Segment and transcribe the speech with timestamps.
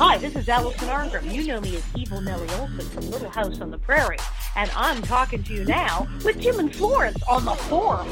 [0.00, 1.34] Hi, this is Allison Arngrim.
[1.34, 4.16] You know me as Evil Nellie Oleson from Little House on the Prairie.
[4.54, 8.06] And I'm talking to you now with Jim and Florence on the forum.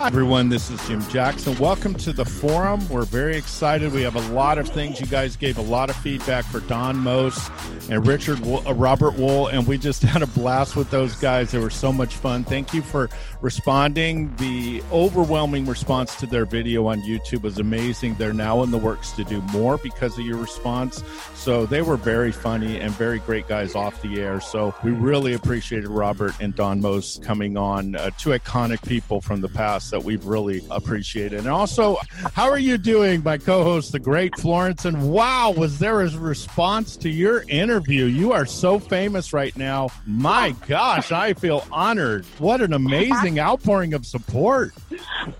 [0.00, 0.48] Everyone.
[0.48, 1.58] This is Jim Jackson.
[1.58, 2.88] Welcome to the forum.
[2.88, 3.92] We're very excited.
[3.92, 5.00] We have a lot of things.
[5.00, 7.50] You guys gave a lot of feedback for Don Mose
[7.90, 11.50] and Richard uh, Robert Wool, and we just had a blast with those guys.
[11.50, 12.44] They were so much fun.
[12.44, 14.34] Thank you for responding.
[14.36, 18.14] The overwhelming response to their video on YouTube was amazing.
[18.14, 21.02] They're now in the works to do more because of your response.
[21.34, 24.40] So they were very funny and very great guys off the air.
[24.40, 29.40] So we really appreciated Robert and Don Mose coming on, uh, two iconic people from
[29.40, 31.40] the past that we've really appreciated.
[31.40, 31.96] And also,
[32.34, 34.84] how are you doing, my co host, the great Florence?
[34.84, 38.04] And wow, was there a response to your interview?
[38.04, 39.90] You are so famous right now.
[40.06, 42.24] My gosh, I feel honored.
[42.38, 44.72] What an amazing outpouring of support.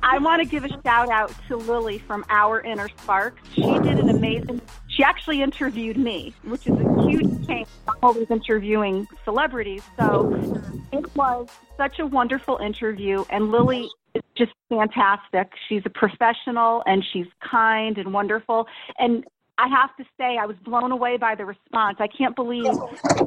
[0.02, 3.38] I want to give a shout out to Lily from Our Inner Spark.
[3.54, 4.60] She did an amazing
[4.98, 7.68] she actually interviewed me, which is a huge change.
[7.86, 9.82] I'm always interviewing celebrities.
[9.96, 10.34] So
[10.92, 13.24] it was such a wonderful interview.
[13.30, 15.52] And Lily is just fantastic.
[15.68, 18.66] She's a professional and she's kind and wonderful.
[18.98, 19.24] And
[19.58, 21.96] I have to say, I was blown away by the response.
[21.98, 22.72] I can't believe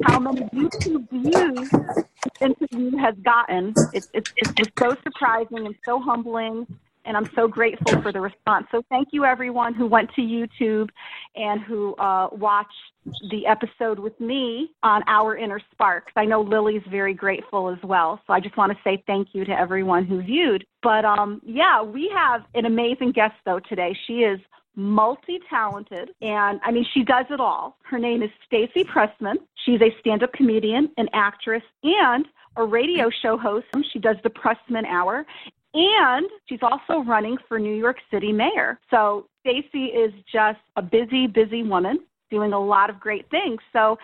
[0.04, 2.06] how many YouTube views this
[2.40, 3.74] interview has gotten.
[3.92, 6.66] It's, it's, it's just so surprising and so humbling
[7.04, 8.66] and I'm so grateful for the response.
[8.70, 10.90] So thank you everyone who went to YouTube
[11.34, 12.70] and who uh, watched
[13.30, 16.12] the episode with me on Our Inner Sparks.
[16.16, 18.20] I know Lily's very grateful as well.
[18.26, 20.64] So I just want to say thank you to everyone who viewed.
[20.82, 23.96] But um, yeah, we have an amazing guest though today.
[24.06, 24.40] She is
[24.74, 27.76] multi-talented and I mean she does it all.
[27.82, 29.36] Her name is Stacy Pressman.
[29.66, 32.26] She's a stand-up comedian, an actress, and
[32.56, 33.66] a radio show host.
[33.92, 35.26] She does the Pressman Hour
[35.74, 38.78] and she's also running for New York City mayor.
[38.90, 42.00] So Stacy is just a busy, busy woman
[42.30, 43.60] doing a lot of great things.
[43.72, 43.98] So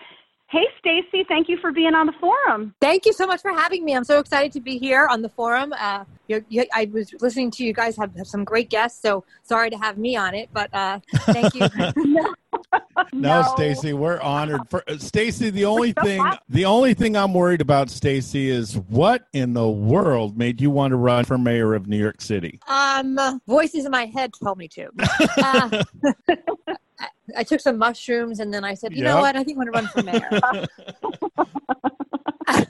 [0.51, 2.73] Hey, Stacy, thank you for being on the forum.
[2.81, 3.95] Thank you so much for having me.
[3.95, 5.75] I'm so excited to be here on the forum.
[5.77, 9.69] Uh, you, I was listening to you guys have, have, some great guests, so sorry
[9.69, 11.69] to have me on it, but uh, thank you.
[11.97, 12.33] no,
[13.13, 14.61] no Stacy, we're honored.
[14.69, 19.27] For uh, Stacy, the only thing the only thing I'm worried about, Stacy, is what
[19.33, 22.59] in the world made you want to run for mayor of New York City?
[22.67, 24.89] Um, voices in my head told me to.
[25.37, 25.83] Uh,
[27.37, 29.15] I took some mushrooms and then I said, you yep.
[29.15, 29.35] know what?
[29.35, 30.29] I think I'm going to run for mayor.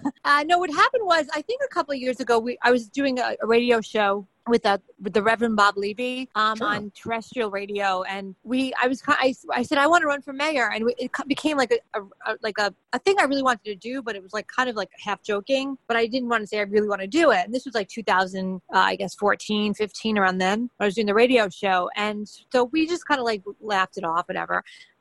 [0.25, 2.87] uh, no, what happened was I think a couple of years ago we I was
[2.87, 6.67] doing a, a radio show with, a, with the Reverend Bob Levy um, sure.
[6.67, 10.33] on terrestrial radio, and we I was I, I said I want to run for
[10.33, 12.03] mayor, and it became like a, a,
[12.33, 14.69] a, like a, a thing I really wanted to do, but it was like kind
[14.69, 17.31] of like half joking, but I didn't want to say I really want to do
[17.31, 17.45] it.
[17.45, 20.69] And this was like 2000, uh, I guess 14, 15 around then.
[20.79, 24.03] I was doing the radio show, and so we just kind of like laughed it
[24.03, 24.48] off, whatever.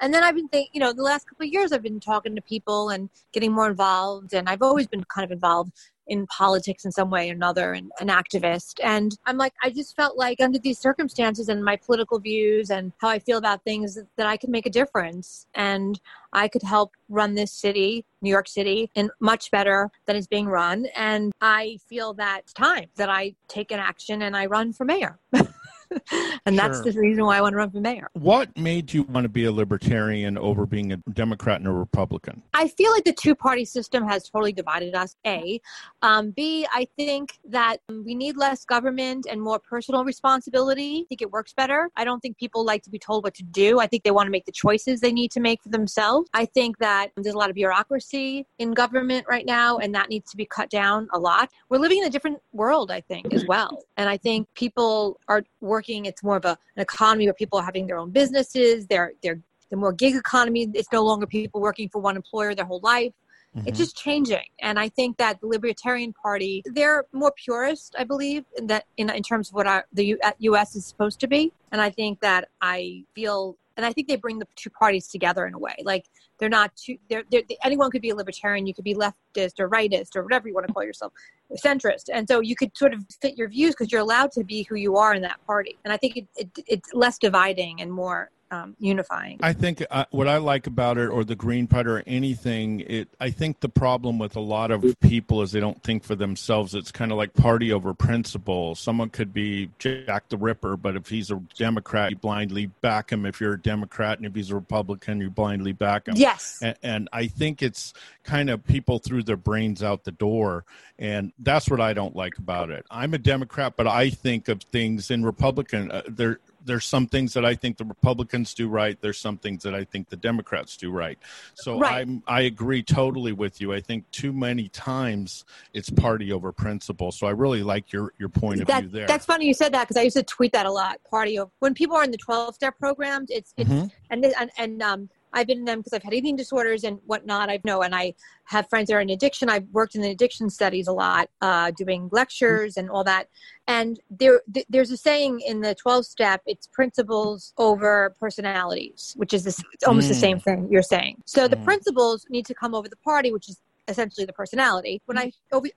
[0.01, 2.35] And then I've been thinking, you know, the last couple of years I've been talking
[2.35, 5.73] to people and getting more involved, and I've always been kind of involved
[6.09, 8.81] in politics in some way or another and an activist.
[8.83, 12.93] And I'm like, I just felt like under these circumstances and my political views and
[12.99, 16.01] how I feel about things that I could make a difference and
[16.33, 20.47] I could help run this city, New York City, in much better than it's being
[20.47, 20.87] run.
[20.97, 24.85] And I feel that it's time that I take an action and I run for
[24.85, 25.19] mayor.
[26.47, 26.69] and sure.
[26.69, 28.09] that's the reason why I want to run for mayor.
[28.15, 32.43] What made you want to be a libertarian over being a Democrat and a Republican?
[32.55, 35.17] I feel like the two party system has totally divided us.
[35.27, 35.61] A,
[36.03, 36.67] um, B.
[36.73, 41.03] I think that we need less government and more personal responsibility.
[41.05, 41.91] I think it works better.
[41.97, 43.81] I don't think people like to be told what to do.
[43.81, 46.29] I think they want to make the choices they need to make for themselves.
[46.35, 50.31] I think that there's a lot of bureaucracy in government right now, and that needs
[50.31, 51.51] to be cut down a lot.
[51.69, 53.83] We're living in a different world, I think, as well.
[53.97, 56.07] And I think people are working working.
[56.07, 58.87] It's more of a, an economy where people are having their own businesses.
[58.87, 59.41] They're they're
[59.71, 60.69] the more gig economy.
[60.75, 63.13] It's no longer people working for one employer their whole life.
[63.57, 63.69] Mm-hmm.
[63.69, 68.45] It's just changing, and I think that the Libertarian Party they're more purist, I believe,
[68.59, 70.19] in that in, in terms of what our, the U,
[70.51, 70.77] U.S.
[70.77, 71.53] is supposed to be.
[71.73, 75.47] And I think that I feel, and I think they bring the two parties together
[75.47, 75.77] in a way.
[75.83, 76.05] Like
[76.39, 76.99] they're not too.
[77.09, 78.67] They're, they're, anyone could be a libertarian.
[78.67, 81.15] You could be leftist or rightist or whatever you want to call yourself
[81.57, 84.65] centrist, and so you could sort of fit your views because you're allowed to be
[84.65, 85.77] who you are in that party.
[85.85, 89.39] And I think it, it, it's less dividing and more um, unifying.
[89.43, 93.09] I think uh, what I like about it, or the Green Party, or anything, it.
[93.21, 96.75] I think the problem with a lot of people is they don't think for themselves.
[96.75, 98.75] It's kind of like party over principle.
[98.75, 103.27] Someone could be Jack the Ripper, but if he's a Democrat, you blindly back him.
[103.27, 106.17] If you're a Democrat, and if he's a Republican, you blindly back him.
[106.17, 106.59] Yes.
[106.63, 107.93] And, and I think it's
[108.25, 110.65] kind of people threw their brains out the door,
[110.99, 112.85] and that's what I don't like about it.
[112.91, 115.91] I'm a Democrat, but I think of things in Republican.
[115.91, 118.97] Uh, there there's some things that I think the Republicans do right.
[119.01, 121.19] There's some things that I think the Democrats do right.
[121.55, 122.03] So right.
[122.03, 123.73] I'm I agree totally with you.
[123.73, 127.11] I think too many times it's party over principle.
[127.11, 129.07] So I really like your your point of that, view there.
[129.07, 131.01] That's funny you said that because I used to tweet that a lot.
[131.11, 133.31] Party over when people are in the 12 step programs.
[133.31, 133.91] It's it's Mhm.
[134.11, 137.51] and and and um I've been in them because I've had eating disorders and whatnot.
[137.51, 138.15] I know, and I
[138.45, 139.49] have friends that are in addiction.
[139.49, 143.29] I've worked in the addiction studies a lot, uh, doing lectures and all that.
[143.67, 149.35] And there, th- there's a saying in the 12 step, it's principles over personalities, which
[149.35, 150.21] is this, it's almost the Mm.
[150.21, 151.23] same thing you're saying.
[151.27, 151.65] So the Mm.
[151.65, 155.01] principles need to come over the party, which is essentially the personality.
[155.07, 155.33] When I,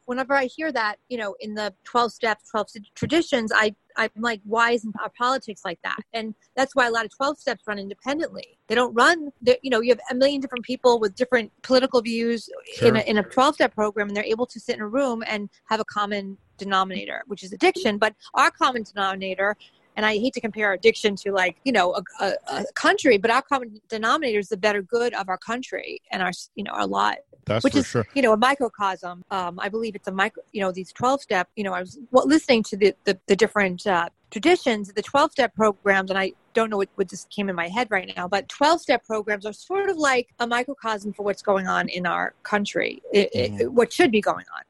[0.06, 4.42] whenever I hear that, you know, in the 12 steps, 12 traditions, I, I'm like,
[4.44, 6.00] why isn't our politics like that?
[6.14, 8.58] And that's why a lot of 12 steps run independently.
[8.68, 9.30] They don't run,
[9.62, 12.50] you know, you have a million different people with different political views
[12.82, 13.08] in, a, Sure.
[13.08, 15.80] in a 12 step program, and they're able to sit in a room and have
[15.80, 17.98] a common denominator, which is addiction.
[17.98, 19.58] But our common denominator,
[19.96, 23.18] and I hate to compare our addiction to like, you know, a, a, a country,
[23.18, 26.72] but our common denominator is the better good of our country and our, you know,
[26.72, 27.22] our lives.
[27.46, 28.08] That's which is sure.
[28.14, 29.24] you know a microcosm.
[29.32, 31.98] Um, i believe it's a micro you know these 12 step you know i was
[32.12, 36.32] well, listening to the the, the different uh, traditions the 12 step programs and i
[36.54, 39.46] don't know what, what just came in my head right now but 12 step programs
[39.46, 43.72] are sort of like a microcosm for what's going on in our country it, it,
[43.72, 44.64] what should be going on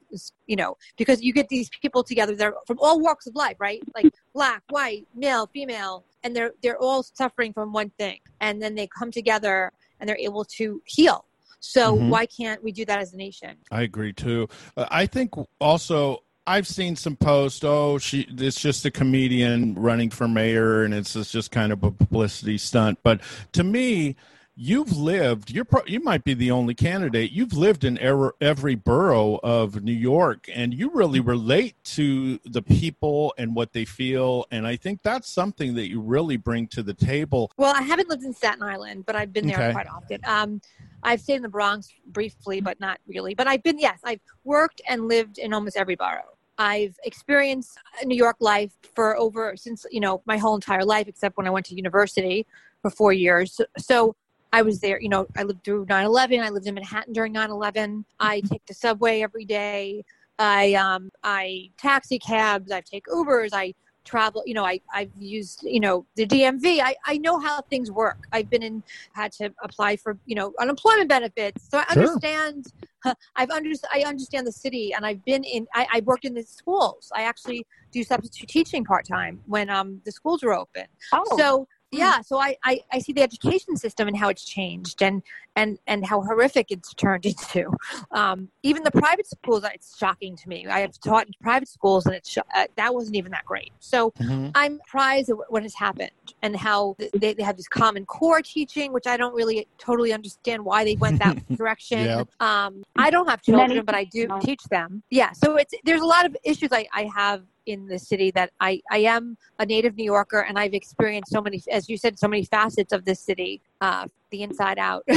[0.48, 3.82] you know because you get these people together they're from all walks of life right
[3.96, 8.76] like black white male female and they're they're all suffering from one thing and then
[8.76, 11.26] they come together and they're able to heal
[11.62, 12.10] so Mhm.
[12.10, 13.56] why can't we do that as a nation?
[13.70, 14.50] I agree too.
[14.76, 15.30] Uh, I think
[15.60, 17.64] also I've seen some posts.
[17.64, 21.84] Oh, she it's just a comedian running for mayor, and it's it's just kind of
[21.84, 22.98] a publicity stunt.
[23.04, 23.22] But
[23.52, 24.16] to me,
[24.62, 25.50] you've lived.
[25.50, 27.32] You're pro- you might be the only candidate.
[27.32, 32.62] You've lived in er- every borough of New York, and you really relate to the
[32.62, 34.46] people and what they feel.
[34.52, 37.52] And I think that's something that you really bring to the table.
[37.58, 39.72] Well, I haven't lived in Staten Island, but I've been there Okay.
[39.72, 40.20] quite often.
[40.26, 40.62] Um,
[41.02, 43.34] I've stayed in the Bronx briefly, but not really.
[43.34, 46.38] But I've been, yes, I've worked and lived in almost every borough.
[46.60, 51.36] I've experienced New York life for over since you know my whole entire life, except
[51.38, 52.46] when I went to university
[52.84, 53.60] for four years.
[53.80, 54.16] So
[54.54, 55.00] I was there.
[55.02, 56.42] You know, I lived through 9/11.
[56.42, 58.04] I lived in Manhattan during 9/11.
[58.20, 60.04] I take the subway every day.
[60.40, 62.72] I um I taxi cabs.
[62.72, 63.50] I take Ubers.
[63.54, 67.62] I travel you know I, i've used you know the dmv I, I know how
[67.62, 68.84] things work i've been in
[69.14, 72.04] had to apply for you know unemployment benefits so i Sure.
[72.04, 72.66] understand
[73.36, 76.44] i've under, i understand the city and i've been in I, I worked in the
[76.44, 81.68] schools i actually do substitute teaching part-time when um the schools were open Oh, so
[81.92, 82.26] yeah mm.
[82.26, 85.22] so I, I i see the education system and how it's changed and
[85.56, 87.70] and and how horrific it's turned into.
[88.12, 90.68] Um even the private schools it's shocking to me.
[90.68, 93.72] I have taught in private schools and it's sho- uh, that wasn't even that great.
[93.80, 94.14] So
[94.56, 98.92] i'm surprised at what has happened and how they, they have this common core teaching
[98.94, 102.00] which i don't really totally understand why they went that direction.
[102.06, 102.28] Yep.
[102.40, 104.42] um i don't have Many children but i do don't.
[104.42, 105.04] teach them.
[105.10, 108.52] Yeah so it's there's a lot of issues i, I have in the city that
[108.60, 112.18] I, I am a native New Yorker and I've experienced so many, as you said,
[112.18, 115.04] so many facets of this city, uh, the inside out.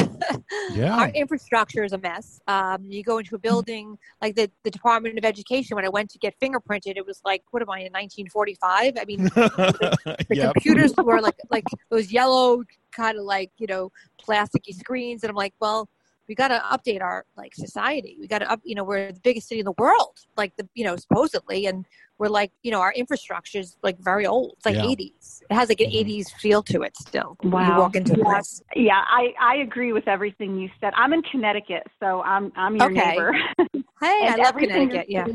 [0.73, 0.97] Yeah.
[0.97, 2.41] Our infrastructure is a mess.
[2.49, 6.11] Um, you go into a building like the, the Department of Education, when I went
[6.11, 8.95] to get fingerprinted, it was like, what am I in 1945?
[8.99, 10.55] I mean, the yep.
[10.55, 15.23] computers were like, like those yellow kind of like, you know, plasticky screens.
[15.23, 15.89] And I'm like, well,
[16.29, 18.17] we got to update our like society.
[18.19, 20.69] We got to up, you know, we're the biggest city in the world, like the,
[20.75, 21.67] you know, supposedly.
[21.67, 21.85] And
[22.19, 24.55] we're like, you know, our infrastructure is like very old.
[24.57, 24.85] It's like Yeah.
[24.85, 25.43] 80s.
[25.51, 26.07] It has like an Mhm.
[26.07, 27.37] 80s feel to it still.
[27.43, 28.25] when You walk into a Yeah.
[28.25, 28.63] place.
[28.77, 30.93] yeah, I, I agree with everything you said.
[30.97, 33.09] I'm in Connecticut, so I'm I'm your Okay.
[33.11, 33.35] neighbor.
[34.01, 35.07] Hey, I love Connecticut.
[35.09, 35.27] Yeah.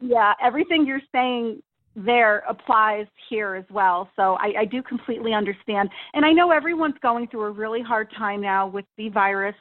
[0.00, 1.62] Yeah, everything you're saying
[1.94, 4.08] there applies here as well.
[4.16, 5.90] So I, I do completely understand.
[6.14, 9.56] And I know everyone's going through a really hard time now with the virus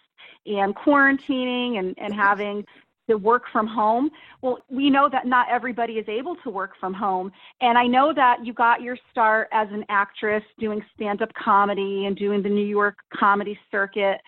[0.45, 2.63] and quarantining and, and having
[3.09, 4.09] to work from home.
[4.41, 7.31] Well, we know that not everybody is able to work from home.
[7.59, 12.05] And I know that you got your start as an actress doing stand up comedy
[12.05, 14.19] and doing the New York comedy circuit.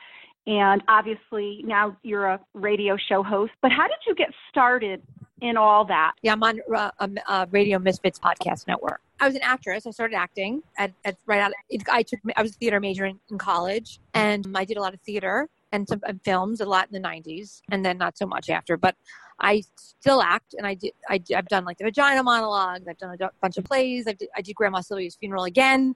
[0.46, 3.54] And obviously now you're a radio show host.
[3.62, 5.02] But how did you get started
[5.44, 6.14] in all that.
[6.22, 9.02] Yeah, I'm on uh, um, uh, Radio Misfits podcast network.
[9.20, 9.86] I was an actress.
[9.86, 11.52] I started acting at, at right out.
[11.52, 12.20] Of, I took.
[12.36, 15.50] I was a theater major in, in college, and I did a lot of theater
[15.74, 18.78] and some and films, a lot in the '90s, and then not so much after.
[18.78, 18.96] But
[19.42, 20.94] I still act, and I did.
[21.10, 22.88] I, have done like the vagina monologues.
[22.88, 24.08] I've done a bunch of plays.
[24.08, 25.94] I did, I did Grandma Sylvia's funeral again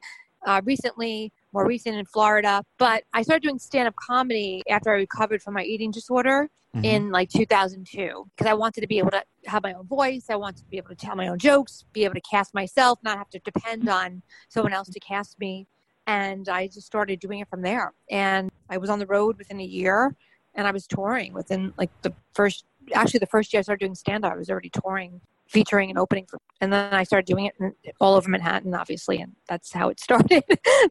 [0.48, 2.64] uh, recently, more recent in Florida.
[2.80, 6.86] But I started doing stand up comedy after I recovered from my eating disorder mm-hmm.
[6.86, 10.28] in like 2002 because I wanted to be able to have my own voice.
[10.30, 12.98] I wanted to be able to tell my own jokes, be able to cast myself,
[13.04, 15.68] not have to depend on someone else to cast me.
[16.08, 17.94] And I just started doing it from there.
[18.10, 20.16] And I was on the road within a year
[20.56, 22.64] and I was touring within like the first,
[22.94, 25.98] actually, the first year I started doing stand up, I was already touring featuring and
[25.98, 29.90] opening for and then i started doing it all over manhattan obviously and that's how
[29.90, 30.44] it started.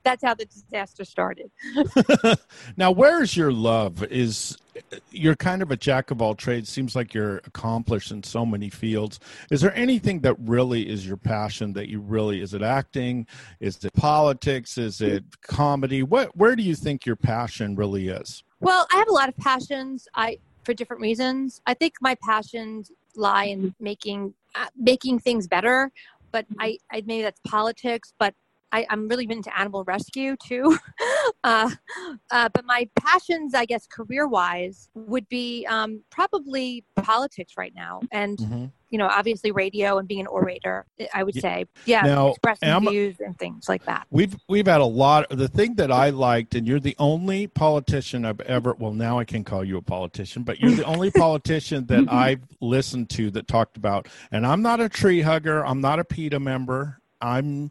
[0.02, 1.50] That's how the disaster started.
[2.76, 4.02] Now where's your love?
[4.04, 4.56] Is
[5.10, 6.68] you're kind of a jack of all trades.
[6.68, 9.18] Seems like you're accomplished in so many fields.
[9.50, 13.26] Is there anything that really is your passion that you really is it acting?
[13.60, 14.76] Is it politics?
[14.76, 16.02] Is it comedy?
[16.02, 18.42] What where do you think your passion really is?
[18.60, 21.62] Well i have a lot of passions i for different reasons.
[21.66, 24.34] I think my passions lie in making
[24.76, 25.90] making things better.
[26.32, 26.60] But mm-hmm.
[26.60, 28.34] I, I maybe that's politics, but
[28.72, 30.76] I, am really into animal rescue too.
[31.44, 31.70] uh,
[32.30, 38.00] uh, but my passions, I guess, career wise, would be um, probably politics right now.
[38.12, 42.28] And mm-hmm you know, obviously radio and being an orator, I would say, yeah, now,
[42.30, 44.06] expressing Emma, views and things like that.
[44.10, 45.30] We've we've had a lot.
[45.30, 48.74] Of, the thing that I liked, and you're the only politician I've ever.
[48.78, 52.42] Well, now I can call you a politician, but you're the only politician that I've
[52.60, 54.08] listened to that talked about.
[54.30, 55.64] And I'm not a tree hugger.
[55.64, 57.00] I'm not a PETA member.
[57.20, 57.70] I'm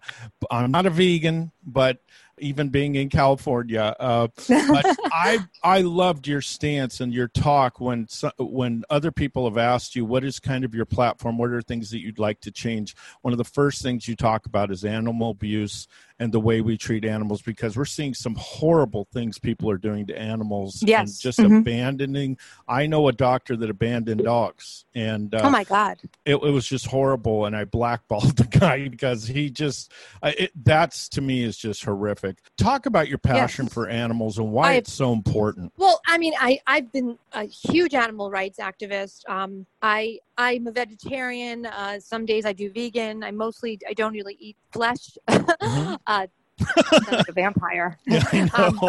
[0.50, 2.00] I'm not a vegan, but
[2.40, 3.96] even being in California.
[4.00, 8.08] Uh, but I I loved your stance and your talk when
[8.40, 11.92] when other people have asked you what is kind of your platform, what are things
[11.92, 12.96] that you'd like to change.
[13.22, 15.88] One of the first things you talk about is animal abuse
[16.20, 20.06] and the way we treat animals because we're seeing some horrible things people are doing
[20.08, 21.00] to animals yes.
[21.00, 21.58] and just mm-hmm.
[21.58, 26.40] abandoning i know a doctor that abandoned dogs and uh, oh my god it, it,
[26.40, 29.92] was just horrible and i blackballed the guy because he just
[30.24, 33.74] it, that's to me is just horrific Talk about your passion yes.
[33.74, 35.74] for animals and why I've, it's so important.
[35.78, 39.28] Well, I mean, I, I've been a huge animal rights activist.
[39.30, 41.66] Um, I I'm a vegetarian.
[41.66, 43.24] Uh, some days I do vegan.
[43.24, 45.18] I mostly I don't really eat flesh.
[45.28, 45.96] Mm-hmm.
[46.08, 46.28] uh,
[47.12, 47.98] like a vampire.
[48.08, 48.80] Yeah, I, um,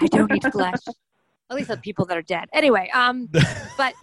[0.00, 0.80] I don't eat flesh.
[1.48, 2.48] At least the people that are dead.
[2.52, 3.28] Anyway, um,
[3.78, 3.94] but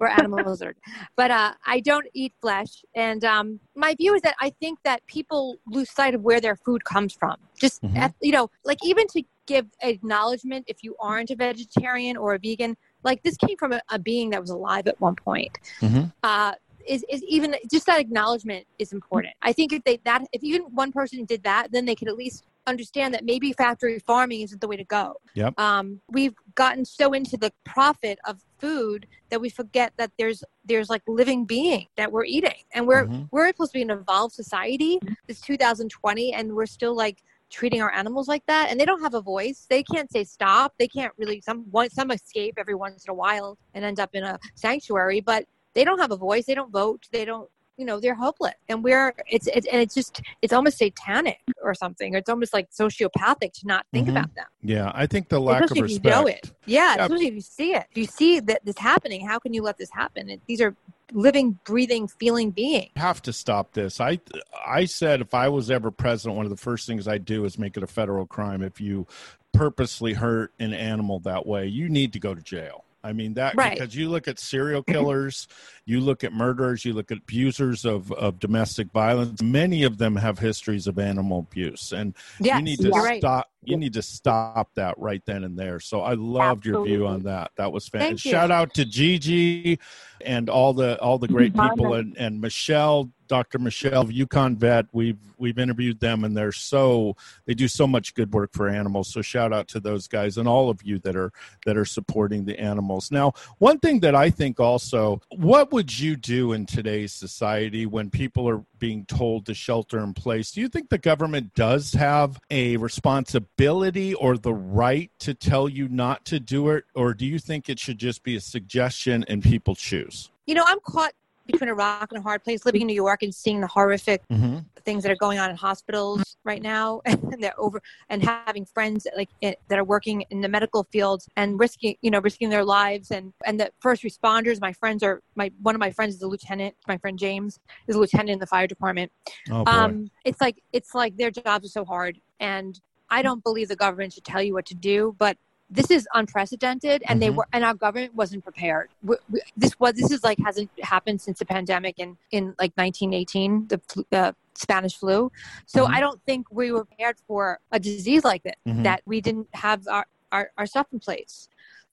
[0.00, 0.74] or animal or
[1.16, 5.04] but uh, i don't eat flesh and um, my view is that i think that
[5.06, 7.96] people lose sight of where their food comes from just mm-hmm.
[7.96, 12.38] at, you know like even to give acknowledgement if you aren't a vegetarian or a
[12.38, 16.04] vegan like this came from a, a being that was alive at one point mm-hmm.
[16.22, 16.52] uh,
[16.86, 19.34] is, is even just that acknowledgement is important.
[19.42, 22.16] I think if they that if even one person did that, then they could at
[22.16, 25.14] least understand that maybe factory farming isn't the way to go.
[25.34, 25.58] Yep.
[25.58, 30.88] Um, we've gotten so into the profit of food that we forget that there's there's
[30.88, 33.24] like living being that we're eating, and we're mm-hmm.
[33.30, 34.98] we're supposed to be an evolved society.
[35.28, 39.14] It's 2020, and we're still like treating our animals like that and they don't have
[39.14, 39.66] a voice.
[39.68, 40.74] They can't say stop.
[40.78, 44.24] They can't really some some escape every once in a while and end up in
[44.24, 46.46] a sanctuary but they don't have a voice.
[46.46, 47.06] They don't vote.
[47.12, 50.78] They don't you know they're hopeless and we're it's it's and it's just it's almost
[50.78, 52.14] satanic or something.
[52.14, 54.16] It's almost like sociopathic to not think mm-hmm.
[54.16, 54.46] about them.
[54.62, 56.52] Yeah i think the lack especially of respect if you know it.
[56.66, 57.86] yeah, yeah, especially if you see it.
[57.90, 60.30] If you see that this happening how can you let this happen?
[60.30, 60.74] It, these are
[61.12, 62.90] living breathing feeling beings.
[62.96, 64.00] Have to stop this.
[64.00, 64.20] I
[64.66, 67.58] i said if i was ever president one of the first things i'd do is
[67.58, 69.06] make it a federal crime if you
[69.54, 71.66] purposely hurt an animal that way.
[71.66, 73.78] You need to go to jail I mean that right.
[73.78, 75.46] because you look at serial killers,
[75.84, 79.42] you look at murderers, you look at abusers of, of domestic violence.
[79.42, 83.50] Many of them have histories of animal abuse, and yes, you need to stop.
[83.62, 85.80] You need to stop that right then and there.
[85.80, 86.90] So I loved Absolutely.
[86.90, 87.50] your view on that.
[87.56, 88.32] That was fantastic.
[88.32, 89.78] Shout out to Gigi
[90.24, 93.58] and all the all the great people and, and Michelle Dr.
[93.58, 94.86] Michelle UConn Vet.
[94.92, 97.16] We've we've interviewed them, and they're so
[97.46, 99.12] they do so much good work for animals.
[99.12, 101.32] So shout out to those guys and all of you that are
[101.66, 103.10] that are supporting the animals.
[103.10, 108.10] Now, one thing that I think also, what would you do in today's society when
[108.10, 110.52] people are being told to shelter in place?
[110.52, 115.88] Do you think the government does have a responsibility or the right to tell you
[115.88, 119.42] not to do it, or do you think it should just be a suggestion and
[119.42, 120.30] people choose?
[120.46, 121.12] You know, I'm caught
[121.46, 124.22] between a rock and a hard place living in New York and seeing the horrific
[124.30, 124.58] Mm-hmm.
[124.84, 129.06] things that are going on in hospitals right now and they're over and having friends
[129.16, 132.64] like it, that are working in the medical field and risking you know risking their
[132.64, 133.10] lives.
[133.10, 136.26] And and the first responders my friends are my one of my friends is a
[136.28, 137.58] lieutenant my friend James
[137.88, 139.12] is a lieutenant in the fire department.
[139.50, 142.18] Oh um it's like it's like their jobs are so hard.
[142.40, 145.36] And I don't believe the government should tell you what to do but
[145.70, 147.36] this is unprecedented and they Mhm.
[147.36, 151.20] were and our government wasn't prepared we, we, this was this is like hasn't happened
[151.20, 153.80] since the pandemic in in like 1918 the
[154.10, 155.32] the spanish flu
[155.66, 155.94] so Mhm.
[155.94, 158.84] i don't think we were prepared for a disease like this Mhm.
[158.84, 161.48] that we didn't have our, our our stuff in place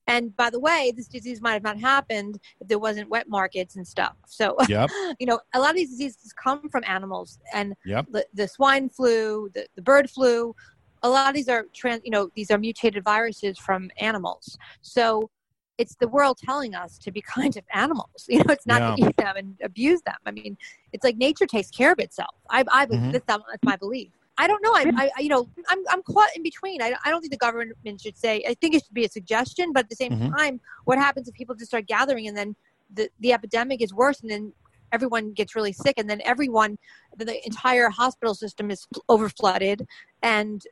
[0.07, 3.75] and by the way this disease might have not happened if there wasn't wet markets
[3.77, 4.89] and stuff so yep.
[5.19, 8.07] you know a lot of these diseases come from animals and Yep.
[8.11, 10.53] the, the swine flu the, the bird flu
[11.03, 15.29] a lot of these are trans you know these are mutated viruses from animals so
[15.77, 18.93] it's the world telling us to be kind of animals you know it's not to
[19.01, 20.57] eat them and abuse them i mean
[20.93, 23.11] it's like nature takes care of itself i, I Mhm.
[23.11, 24.71] that's, that's my belief I don't know.
[24.71, 26.81] I, I, I- you know, I'm, I'm caught in between.
[26.81, 28.43] I, I don't think the government should say.
[28.47, 30.35] I think it should be a suggestion, but at the same Mhm.
[30.35, 32.55] time, what happens if people just start gathering and then
[32.91, 34.53] the, the epidemic is worse, and then
[34.91, 36.79] everyone gets really sick, and then everyone,
[37.17, 39.85] the, the entire hospital system is over flooded,
[40.23, 40.63] and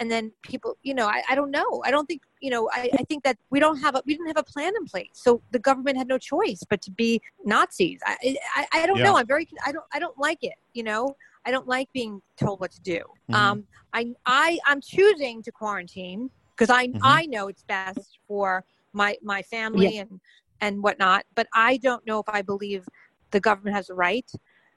[0.00, 1.82] and then people, you know, I, I don't know.
[1.84, 4.28] I don't think, you know, I, I think that we don't have a we didn't
[4.28, 8.00] have a plan in place, so the government had no choice but to be Nazis.
[8.06, 9.04] I I, I don't Yeah.
[9.04, 9.16] know.
[9.18, 10.54] I'm very I don't I don't like it.
[10.72, 11.14] You know,
[11.44, 13.02] I don't like being told what to do.
[13.30, 13.36] Mhm.
[13.36, 17.00] Um, I I I'm choosing to quarantine because I Mhm.
[17.02, 18.64] I know it's best for
[18.94, 20.18] my my family and
[20.62, 21.26] and whatnot.
[21.36, 22.86] But I don't know if I believe
[23.32, 24.28] the government has a right.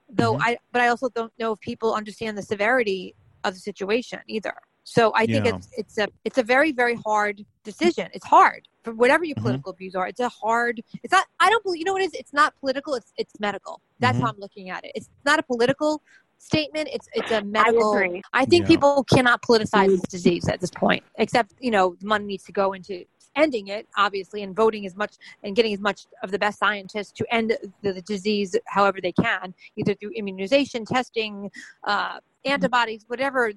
[0.09, 0.41] Though Mhm.
[0.41, 3.15] I but I also don't know if people understand the severity
[3.45, 4.55] of the situation either.
[4.83, 5.55] So I think Yeah.
[5.55, 8.09] it's it's a it's a very very hard decision.
[8.13, 9.41] It's hard for whatever your Mhm.
[9.43, 10.07] political views are.
[10.07, 10.81] It's a hard.
[11.03, 11.25] It's not.
[11.39, 11.79] I don't believe.
[11.79, 12.13] You know what it is?
[12.15, 12.95] It's not political.
[12.95, 13.81] It's it's medical.
[13.99, 14.21] That's Mhm.
[14.21, 14.91] how I'm looking at it.
[14.95, 16.01] It's not a political
[16.37, 16.89] statement.
[16.91, 17.93] It's it's a medical.
[17.95, 18.21] agree.
[18.33, 18.67] I think Yeah.
[18.75, 22.51] people cannot politicize this disease at this point, except you know the money needs to
[22.51, 26.39] go into ending it, obviously, and voting as much and getting as much of the
[26.39, 31.51] best scientists to end the, the disease however they can, either through immunization, testing,
[31.85, 33.51] uh, antibodies, whatever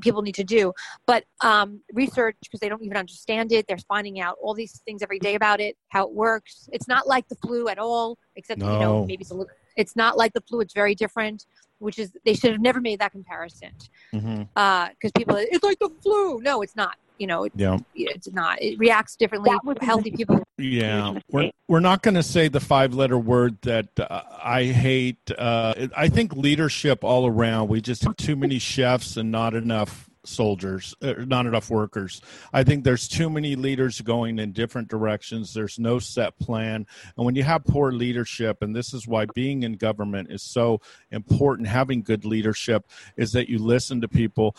[0.00, 0.72] people need to do.
[1.06, 5.02] But um, research, because they don't even understand it, they're finding out all these things
[5.02, 6.68] every day about it, how it works.
[6.72, 9.52] It's not like the flu at all, except that, you know maybe it's a little.
[9.76, 10.60] It's not like the flu.
[10.60, 11.46] It's very different.
[11.80, 13.70] Which is they should have never made that comparison
[14.10, 16.40] because people it's like the flu.
[16.40, 16.96] No, it's not.
[17.18, 17.78] You know, it, Yeah.
[17.94, 18.62] it's not.
[18.62, 19.50] It reacts differently.
[19.50, 20.42] That was a Healthy people.
[20.56, 25.30] Yeah, we're we're not going to say the five letter word that uh, I hate.
[25.36, 27.68] Uh, I think leadership all around.
[27.68, 32.20] We just have too many chefs and not enough soldiers, uh, not enough workers.
[32.52, 35.54] I think there's too many leaders going in different directions.
[35.54, 36.86] There's no set plan,
[37.16, 40.80] and when you have poor leadership, and this is why being in government is so
[41.10, 41.68] important.
[41.68, 42.86] Having good leadership
[43.16, 44.56] is that you listen to people.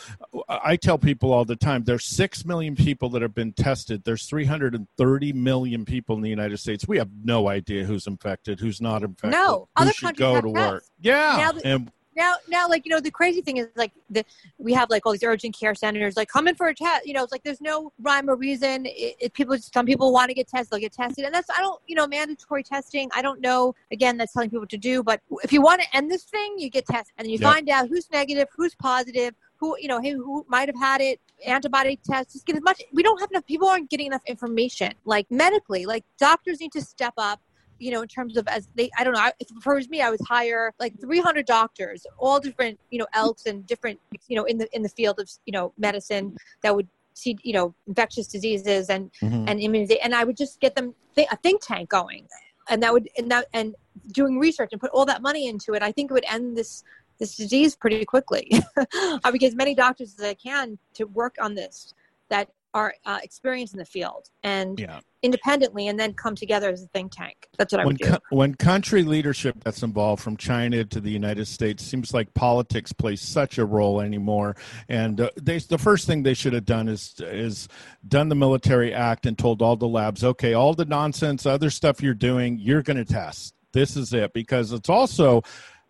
[0.48, 4.04] I tell people all the time there's 6 million people that have been tested.
[4.04, 6.88] There's 330 million people in the United States.
[6.88, 9.32] We have no idea who's infected, who's not infected.
[9.32, 10.84] No, who other should countries go have to work.
[11.00, 11.52] Yeah.
[11.54, 14.26] Now and Now, now, like you know, the crazy thing is like the
[14.58, 17.06] we have like all these urgent care centers, like come in for a test.
[17.08, 18.86] You know, it's like there's no rhyme or reason.
[18.88, 21.62] It, it, people, some people want to get tested, they'll get tested, and that's I
[21.62, 23.10] don't, you know, mandatory testing.
[23.16, 23.74] I don't know.
[23.94, 25.02] Again, that's telling people to do.
[25.02, 27.54] But if you want to end this thing, you get tested, and then you Yep.
[27.54, 31.22] find out who's negative, who's positive, who you know, who, who might have had it.
[31.46, 32.34] Antibody tests.
[32.34, 32.82] Just get as much.
[32.92, 33.46] We don't have enough.
[33.46, 35.86] People aren't getting enough information, like medically.
[35.86, 37.40] Like doctors need to step up
[37.80, 40.02] you know, in terms of as they, I don't know, I- if it was me,
[40.02, 44.44] I would hire like 300 doctors, all different, you know, elks and different, you know,
[44.44, 48.28] in the in the field of, you know, medicine that would see, you know, infectious
[48.28, 49.46] diseases and Mhm.
[49.50, 52.28] and immunization, and I would just get them th- a think tank going,
[52.70, 53.76] and that would and that and
[54.12, 55.82] doing research and put all that money into it.
[55.82, 56.84] I think it would end this
[57.20, 58.50] this disease pretty quickly.
[59.26, 61.94] I would get as many doctors as I can to work on this
[62.30, 65.00] that are uh, experienced in the field and yeah.
[65.24, 67.48] independently and then come together as a think tank.
[67.58, 68.10] That's what I when, would do.
[68.12, 72.94] co- when country leadership gets involved from China to the United States, seems like politics
[72.94, 74.56] plays such a role anymore.
[74.88, 77.68] And uh, they, the first thing they should have done is is
[78.08, 82.02] done the military act and told all the labs, okay, all the nonsense, other stuff
[82.02, 83.56] you're doing, you're going to test.
[83.74, 85.42] This is it because it's also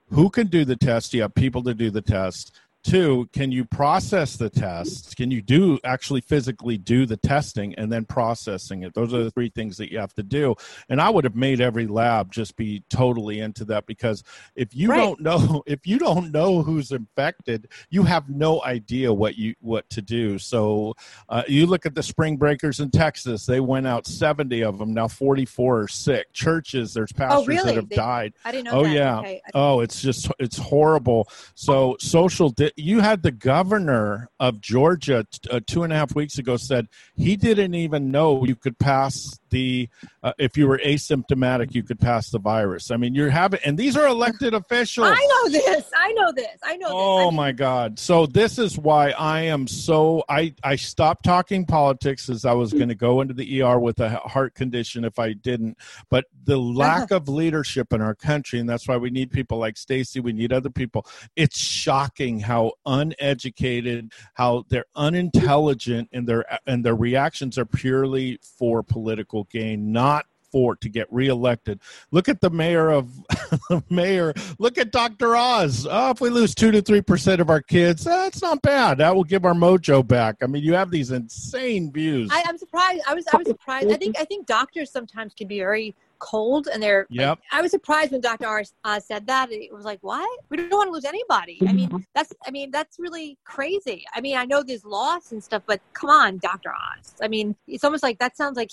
[0.10, 1.14] who can do the test.
[1.14, 2.58] You have people to do the test.
[2.84, 5.14] Two, can you process the tests?
[5.14, 8.94] Can you do actually physically do the testing and then processing it?
[8.94, 10.56] Those are the three things that you have to do.
[10.88, 14.24] And I would have made every lab just be totally into that because
[14.56, 14.98] if you Right.
[14.98, 19.90] don't know if you don't know who's infected, you have no idea what you what
[19.90, 20.40] to do.
[20.40, 20.96] So
[21.28, 24.94] uh, you look at the spring breakers in Texas; they went out seventy of them.
[24.94, 26.32] Now forty four are sick.
[26.32, 27.66] Churches, there's pastors really?
[27.66, 28.34] that have They- died.
[28.46, 28.94] I didn't know Oh that.
[28.94, 29.20] yeah.
[29.20, 29.42] Okay.
[29.54, 31.28] Oh, it's just it's horrible.
[31.56, 32.50] So social.
[32.52, 36.58] Di- you had the governor of Georgia t- uh, two and a half weeks ago
[36.58, 39.90] said he didn't even know you could pass the
[40.24, 42.92] uh, if you were asymptomatic you could pass the virus.
[42.92, 45.08] I mean, you're having and these are elected officials.
[45.10, 45.90] I know this.
[45.96, 46.58] I know this.
[46.64, 46.96] I know this.
[46.96, 48.00] Oh I mean, my God!
[48.00, 52.74] So this is why I am so I I stopped talking politics as I was
[52.74, 55.78] going to go into the ER with a heart condition if I didn't.
[56.10, 59.78] But the lack of leadership in our country, and that's why we need people like
[59.78, 60.20] Stacy.
[60.20, 61.06] We need other people.
[61.36, 68.84] It's shocking how uneducated, how they're unintelligent, and their and their reactions are purely for
[68.84, 71.80] political gain, not for to get reelected.
[72.12, 73.12] Look at the mayor of
[73.70, 74.34] the mayor.
[74.58, 75.36] Look at Dr.
[75.36, 75.88] Oz.
[75.90, 78.98] Oh, if we lose two to three percent of our kids, that's not bad.
[79.00, 80.38] That will give our mojo back.
[80.42, 82.30] I mean, you have these insane views.
[82.32, 83.04] I, I'm surprised.
[83.08, 83.26] I was.
[83.32, 83.92] I was surprised.
[83.92, 84.20] I think.
[84.20, 87.08] I think doctors sometimes can be very cold, and they're.
[87.10, 88.46] like- I was surprised when Dr.
[88.48, 89.52] R uh, said that.
[89.52, 90.30] It was like, what?
[90.50, 91.60] We don't want to lose anybody.
[91.68, 92.32] I mean, that's.
[92.46, 94.06] I mean, that's really crazy.
[94.14, 96.72] I mean, I know there's loss and stuff, but come on, Dr.
[96.72, 97.16] Oz.
[97.22, 98.72] I mean, it's almost like that sounds like,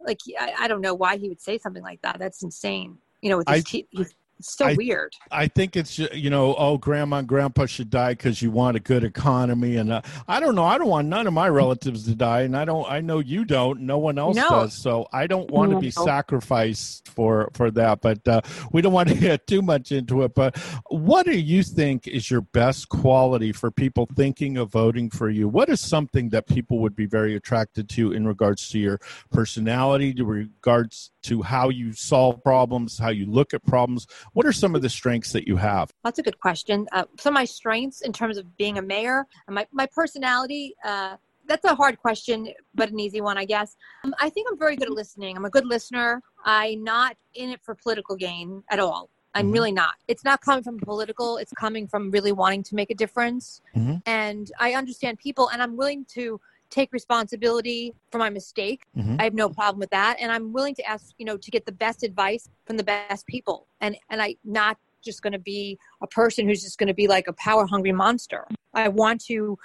[0.00, 2.18] like I, I don't know why he would say something like that.
[2.18, 2.98] That's insane.
[3.20, 3.86] You know, with his I- teeth.
[3.90, 5.12] He's it's so I- weird.
[5.30, 8.80] I think it's you know, oh, grandma and grandpa should die because you want a
[8.80, 10.64] good economy, and uh, I don't know.
[10.64, 12.90] I don't want none of my relatives to die, and I don't.
[12.90, 13.82] I know you don't.
[13.82, 14.48] No one else No.
[14.48, 14.74] does.
[14.74, 18.00] So I don't want to be sacrificed for for that.
[18.00, 18.40] But uh,
[18.72, 20.34] we don't want to get too much into it.
[20.34, 20.58] But
[20.90, 25.48] what do you think is your best quality for people thinking of voting for you?
[25.48, 28.98] What is something that people would be very attracted to in regards to your
[29.30, 34.06] personality, to regards to how you solve problems, how you look at problems?
[34.32, 35.90] What are some of the strengths that you have?
[36.04, 36.86] That's a good question.
[36.92, 41.16] Uh, some of my strengths in terms of being a mayor, my, my personality, uh,
[41.46, 43.76] that's a hard question, but an easy one, I guess.
[44.04, 45.36] Um, I think I'm very good at listening.
[45.36, 46.22] I'm a good listener.
[46.44, 49.10] I'm not in it for political gain at all.
[49.34, 49.52] I'm Mhm.
[49.54, 49.94] really not.
[50.08, 53.62] It's not coming from political, it's coming from really wanting to make a difference.
[53.74, 54.02] Mhm.
[54.04, 56.40] And I understand people, and I'm willing to
[56.72, 58.80] take responsibility for my mistake.
[58.96, 59.20] Mhm.
[59.20, 60.16] I have no problem with that.
[60.18, 63.26] And I'm willing to ask, you know, to get the best advice from the best
[63.26, 63.66] people.
[63.80, 67.08] And and I not just going to be a person who's just going to be
[67.08, 68.46] like a power hungry monster.
[68.72, 69.58] I want to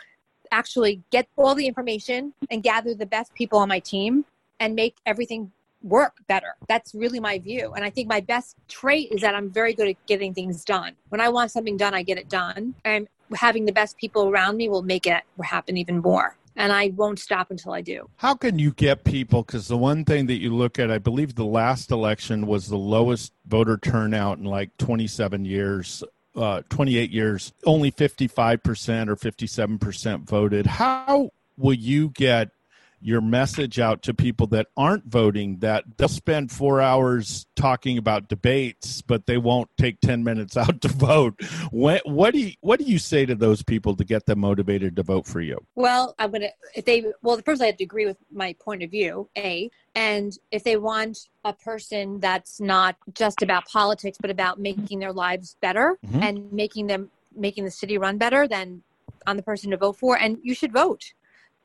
[0.52, 4.26] actually get all the information and gather the best people on my team
[4.60, 5.52] and make everything
[5.84, 6.56] work better.
[6.68, 7.74] That's really my view.
[7.76, 10.94] And I think my best trait is that I'm very good at getting things done.
[11.10, 12.74] When I want something done, I get it done.
[12.84, 16.36] And having the best people around me will make it happen even more.
[16.58, 18.10] And I won't stop until I do.
[18.18, 19.44] How can you get people?
[19.44, 22.78] Because the one thing that you look at, I believe the last election was the
[22.78, 26.04] lowest voter turnout in like 27 years.
[26.36, 30.68] Uh, 28 years, only 55% or 57% voted.
[30.68, 32.52] How will you get
[33.00, 38.28] your message out to people that aren't voting that they'll spend four hours talking about
[38.28, 41.40] debates, but they won't take 10 minutes out to vote?
[41.72, 44.96] What, what, do you, what do you say to those people to get them motivated
[44.96, 45.64] to vote for you?
[45.76, 48.92] Well, I'm gonna if they well, first I have to agree with my point of
[48.92, 49.70] view, A.
[49.96, 55.14] And if they want a person that's not just about politics, but about making their
[55.14, 56.22] lives better Mhm.
[56.24, 58.82] and making them making the city run better, then
[59.28, 60.18] I'm the person to vote for.
[60.18, 61.14] And you should vote.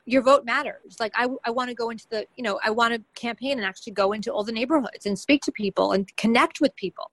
[0.05, 0.97] Your vote matters.
[0.99, 3.65] Like I, I want to go into the, you know, I want to campaign and
[3.65, 7.11] actually go into all the neighborhoods and speak to people and connect with people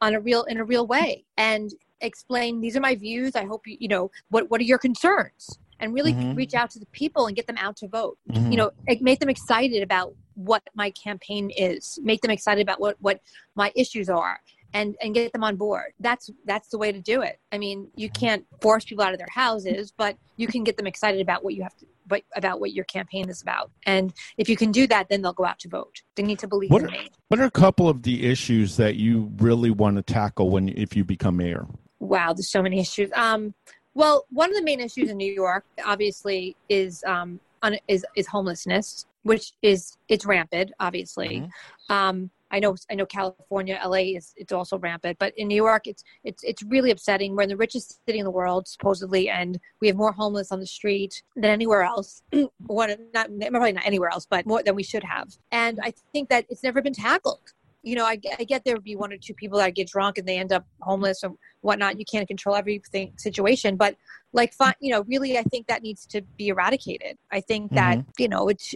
[0.00, 3.36] on a real in a real way and explain these are my views.
[3.36, 5.58] I hope you, you know, what what are your concerns?
[5.78, 6.36] And really Mhm.
[6.36, 8.18] reach out to the people and get them out to vote.
[8.28, 8.50] Mhm.
[8.50, 11.98] You know, make them excited about what my campaign is.
[12.02, 13.20] Make them excited about what what
[13.54, 14.40] my issues are
[14.74, 15.92] and and get them on board.
[16.00, 17.38] That's that's the way to do it.
[17.52, 20.86] I mean, you can't force people out of their houses, but you can get them
[20.86, 23.70] excited about what you have to but about what your campaign is about.
[23.86, 26.02] And if you can do that, then they'll go out to vote.
[26.16, 27.08] They need to believe What in are- me.
[27.28, 30.96] What are a couple of the issues that you really want to tackle when if
[30.96, 31.68] you become mayor?
[32.00, 33.10] Wow, there's so many issues.
[33.14, 33.54] Um,
[33.94, 38.26] well, one of the main issues in New York, obviously, is um, un- is is
[38.26, 40.72] homelessness, which is it's rampant.
[40.80, 41.48] Obviously,
[41.88, 45.86] um, I know I know California, LA is it's also rampant, but in New York,
[45.86, 47.34] it's it's it's really upsetting.
[47.34, 50.60] We're in the richest city in the world, supposedly, and we have more homeless on
[50.60, 52.22] the street than anywhere else.
[52.66, 55.28] One, not probably not anywhere else, but more than we should have.
[55.52, 58.84] And I think that it's never been tackled you know, I, I get there would
[58.84, 61.32] be one or two people that get drunk and they end up homeless or
[61.62, 61.98] whatnot.
[61.98, 63.96] You can't control everything situation, but
[64.32, 67.16] like, you know, really, I think that needs to be eradicated.
[67.30, 68.10] I think that, mm-hmm.
[68.18, 68.74] you know, it's,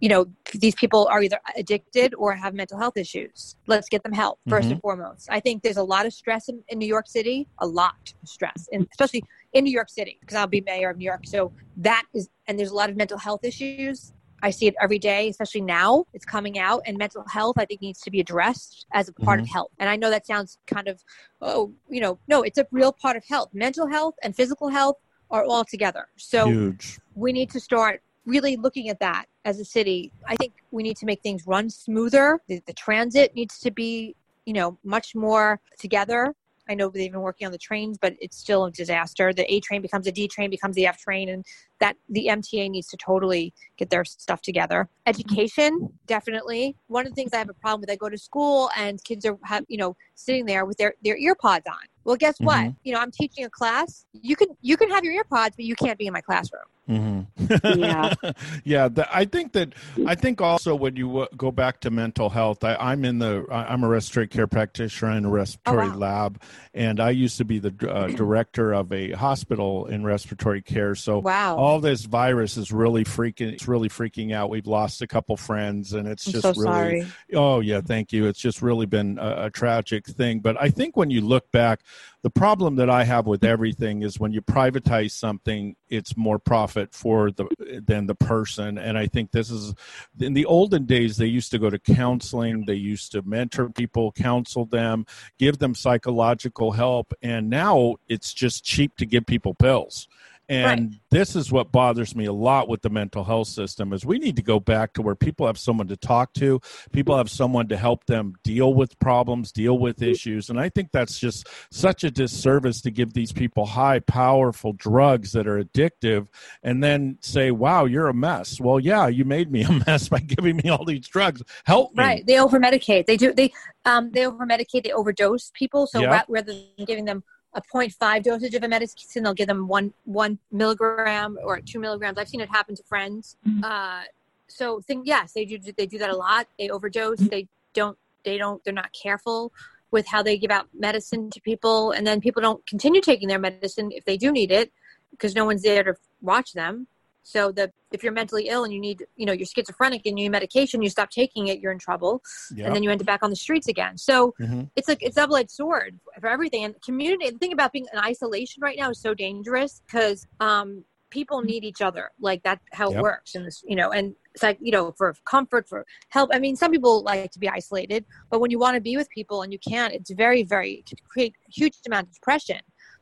[0.00, 3.56] you know, these people are either addicted or have mental health issues.
[3.66, 4.70] Let's get them help 1st mm-hmm.
[4.72, 5.28] and foremost.
[5.30, 8.28] I think there's a lot of stress in, in New York City, a lot of
[8.28, 11.22] stress, and especially in New York City because I'll be mayor of New York.
[11.24, 14.12] So that is, and there's a lot of mental health issues.
[14.44, 16.04] I see it every day, especially now.
[16.12, 19.38] It's coming out, and mental health, I think, needs to be addressed as a part
[19.38, 19.44] mm-hmm.
[19.44, 19.70] of health.
[19.78, 21.00] And I know that sounds kind of,
[21.40, 23.50] oh, you know, no, it's a real part of health.
[23.52, 24.96] Mental health and physical health
[25.30, 26.08] are all together.
[26.16, 26.98] So Huge.
[27.14, 30.12] we need to start really looking at that as a city.
[30.26, 32.40] I think we need to make things run smoother.
[32.48, 34.14] The, the transit needs to be,
[34.46, 36.34] you know, much more together.
[36.68, 39.32] I know they've been working on the trains, but it's still a disaster.
[39.32, 41.44] The A train becomes a D train, becomes the F train, and
[41.80, 44.88] that the MTA needs to totally get their stuff together.
[45.06, 46.76] Education, definitely.
[46.86, 49.26] One of the things I have a problem with, I go to school and kids
[49.26, 51.84] are have you know sitting there with their their earpods on.
[52.04, 52.46] Well, guess mm-hmm.
[52.46, 52.74] what?
[52.84, 54.06] You know, I'm teaching a class.
[54.12, 56.62] You can you can have your earpods, but you can't be in my classroom.
[56.92, 57.78] Mm-hmm.
[57.80, 58.14] yeah,
[58.64, 58.88] yeah.
[58.88, 59.74] The, I think that
[60.06, 63.46] I think also when you w- go back to mental health, I, am in the
[63.50, 65.96] I'm a respiratory care practitioner in a respiratory oh, wow.
[65.96, 66.42] lab,
[66.74, 70.94] and I used to be the uh, director of a hospital in respiratory care.
[70.94, 71.56] So wow.
[71.56, 74.50] all this virus is really freaking it's really freaking out.
[74.50, 77.06] We've lost a couple friends, and it's I'm just so really sorry.
[77.34, 78.26] oh yeah, thank you.
[78.26, 80.40] It's just really been a, a tragic thing.
[80.40, 81.80] But I think when you look back,
[82.22, 86.94] the problem that I have with everything is when you privatize something, it's more profit
[86.94, 87.48] for the
[87.84, 88.78] than the person.
[88.78, 89.74] And I think this is
[90.20, 94.12] in the olden days they used to go to counseling, they used to mentor people,
[94.12, 95.04] counsel them,
[95.38, 100.06] give them psychological help, and now it's just cheap to give people pills
[100.48, 101.00] and right.
[101.10, 104.36] this is what bothers me a lot with the mental health system is we need
[104.36, 106.60] to go back to where people have someone to talk to
[106.92, 110.50] people have someone to help them deal with problems deal with issues.
[110.50, 115.32] And i think that's just such a disservice to give these people high powerful drugs
[115.32, 116.28] that are addictive
[116.62, 118.60] and then say wow you're a mess.
[118.60, 121.42] Well yeah you made me a mess by giving me all these drugs.
[121.64, 122.02] Help me.
[122.02, 122.26] Right.
[122.26, 123.52] They over medicate they do they
[123.84, 125.86] um they over medicate they overdose people.
[125.86, 126.26] So yep.
[126.28, 127.22] rather than giving them
[127.54, 132.18] a 0.5 dosage of a medicine, they'll give them one one milligram or two milligrams.
[132.18, 133.36] I've seen it happen to friends.
[133.46, 133.64] Mm-hmm.
[133.64, 134.02] Uh,
[134.48, 136.46] so think yes, they do they do that a lot.
[136.58, 137.18] They overdose.
[137.18, 139.52] They don't they don't they're not careful
[139.90, 143.38] with how they give out medicine to people, and then people don't continue taking their
[143.38, 144.72] medicine if they do need it
[145.10, 146.86] because no one's there to watch them.
[147.22, 150.24] So the if you're mentally ill and you need, you know, you're schizophrenic and you
[150.24, 152.22] need medication, you stop taking it, you're in trouble,
[152.54, 152.66] yep.
[152.66, 153.98] and then you end up back on the streets again.
[153.98, 154.62] So mm-hmm.
[154.76, 156.64] it's like it's double edged sword for everything.
[156.64, 160.84] And community, the thing about being in isolation right now is so dangerous because um,
[161.10, 162.10] people need each other.
[162.20, 162.98] Like that's how yep.
[162.98, 163.34] it works.
[163.34, 166.30] And this, you know, and it's like you know for comfort, for help.
[166.32, 169.08] I mean, some people like to be isolated, but when you want to be with
[169.10, 172.60] people and you can't, it's very, very to create huge amount of depression.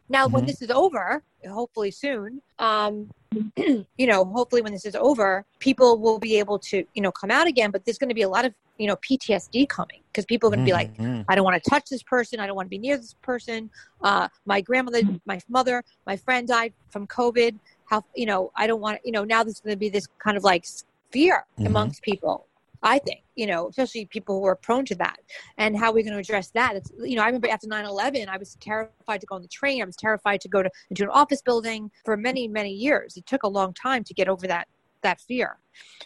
[0.09, 0.35] Now, mm-hmm.
[0.35, 3.11] when this is over, hopefully soon, um,
[3.57, 7.31] you know, hopefully when this is over, people will be able to, you know, come
[7.31, 7.71] out again.
[7.71, 10.57] But there's going to be a lot of, you know, PTSD coming because people are
[10.57, 10.97] going to mm-hmm.
[10.97, 12.40] be like, I don't want to touch this person.
[12.40, 13.71] I don't want to be near this person.
[14.03, 17.59] Uh, my grandmother, my mother, my friend died from COVID.
[17.85, 20.37] How, you know, I don't want, you know, now there's going to be this kind
[20.37, 20.66] of like
[21.11, 21.66] fear mm-hmm.
[21.66, 22.47] amongst people.
[22.83, 25.19] I think, you know, especially people who are prone to that.
[25.59, 26.77] And how are we going to address that?
[26.77, 29.49] It's, you know, I remember after 9 11, I was terrified to go on the
[29.49, 29.83] train.
[29.83, 33.16] I was terrified to go to, into an office building for many, many years.
[33.16, 34.69] It took a long time to get over that
[35.03, 35.57] that fear.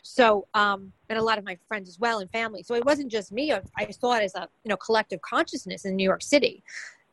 [0.02, 2.62] So, um, and a lot of my friends as well and family.
[2.62, 3.52] So it wasn't just me.
[3.52, 6.62] I, I saw it as a, you know, collective consciousness in New York City.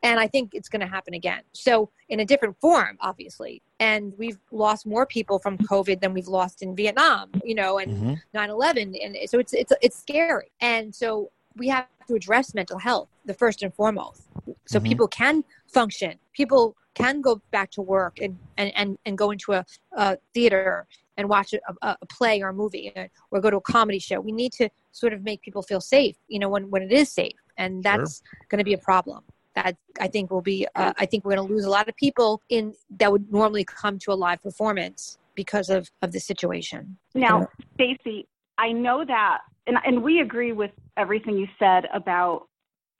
[0.02, 1.42] And I think it's going to happen again.
[1.52, 3.62] So, in a different form, obviously.
[3.78, 7.92] And we've lost more people from COVID than we've lost in Vietnam, you know, and
[7.92, 8.14] mm-hmm.
[8.34, 8.50] 9 mm-hmm.
[8.50, 8.94] 11.
[9.02, 10.50] And so it's, it's, it's scary.
[10.60, 14.22] And so we have to address mental health, the first and foremost.
[14.66, 14.86] So mm-hmm.
[14.86, 19.52] people can function, people can go back to work and, and, and, and go into
[19.52, 20.86] a, a theater
[21.16, 22.92] and watch a, a, play or a movie
[23.30, 24.20] or go to a comedy show.
[24.20, 27.10] We need to sort of make people feel safe, you know, when, when it is
[27.10, 27.36] safe.
[27.56, 28.46] And that's sure.
[28.50, 29.22] going to be a problem
[29.54, 30.66] that I think will be.
[30.74, 33.64] Uh, I think we're going to lose a lot of people in that would normally
[33.64, 36.96] come to a live performance because of of the situation.
[37.14, 38.26] Now, Stacy,
[38.58, 42.48] I know that, and and we agree with everything you said about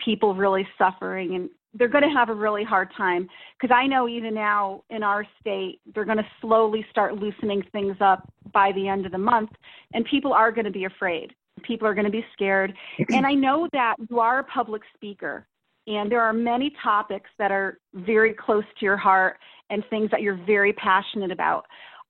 [0.05, 4.09] people really suffering and they're going to have a really hard time because I know
[4.09, 8.88] even now in our state they're going to slowly start loosening things up by the
[8.88, 9.51] end of the month
[9.95, 12.73] and people are going to be afraid people are going to be scared
[13.11, 15.47] and I know that you are a public speaker
[15.87, 19.38] and there are many topics that are very close to your heart
[19.71, 21.64] and things that you're very passionate about.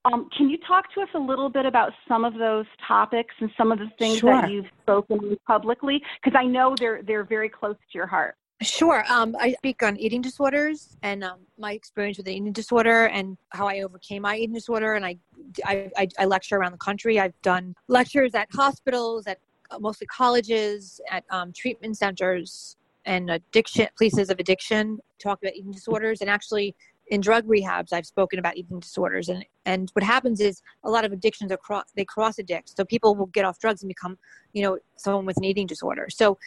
[0.05, 3.49] Um, can you talk to us a little bit about some of those topics and
[3.57, 4.33] some of the things Sure.
[4.33, 6.01] that you've spoken publicly?
[6.21, 8.35] Because I know they're they're very close to your heart.
[8.61, 9.03] Sure.
[9.09, 13.67] Um, I speak on eating disorders and um, my experience with eating disorder and how
[13.67, 14.93] I overcame my eating disorder.
[14.93, 15.17] And I,
[15.65, 17.19] I, I, I lecture around the country.
[17.19, 19.39] I've done lectures at hospitals, at
[19.71, 24.99] uh, mostly colleges, at um, treatment centers, and addiction places of addiction.
[25.19, 26.75] Talk about eating disorders, and actually
[27.07, 29.29] in drug rehabs, I've spoken about eating disorders.
[29.29, 32.75] And and what happens is a lot of addictions are cross they cross addict.
[32.75, 34.17] So people will get off drugs and become,
[34.53, 36.07] you know, someone with an eating disorder.
[36.09, 36.37] So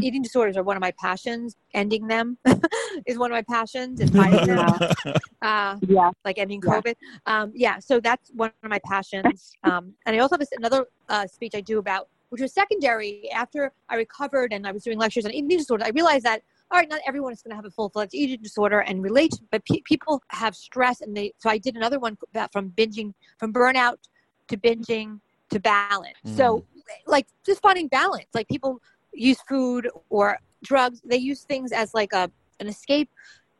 [0.00, 1.56] eating disorders are one of my passions.
[1.74, 2.38] Ending them
[3.06, 4.00] is one of my passions.
[4.00, 4.78] And fighting them,
[5.42, 6.10] uh, Yeah.
[6.24, 6.80] like ending Yeah.
[6.80, 6.94] COVID.
[7.26, 9.52] Um, yeah, so that's one of my passions.
[9.62, 13.72] Um, and I also have another uh, speech I do about, which was secondary after
[13.88, 15.86] I recovered and I was doing lectures on eating disorders.
[15.86, 18.40] I realized that all right, not everyone is going to have a full fledged eating
[18.42, 21.32] disorder and relate, but pe- people have stress, and they.
[21.38, 23.96] So I did another one about from binging, from burnout
[24.48, 26.16] to binging to balance.
[26.36, 26.64] So, mm.
[27.06, 28.26] like just finding balance.
[28.34, 28.80] Like people
[29.12, 33.10] use food or drugs; they use things as like a an escape.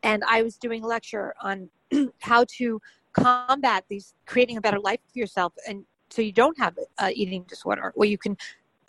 [0.03, 1.69] And I was doing a lecture on
[2.21, 2.81] how to
[3.13, 7.45] combat these, creating a better life for yourself, and so you don't have an eating
[7.49, 8.37] disorder, or you can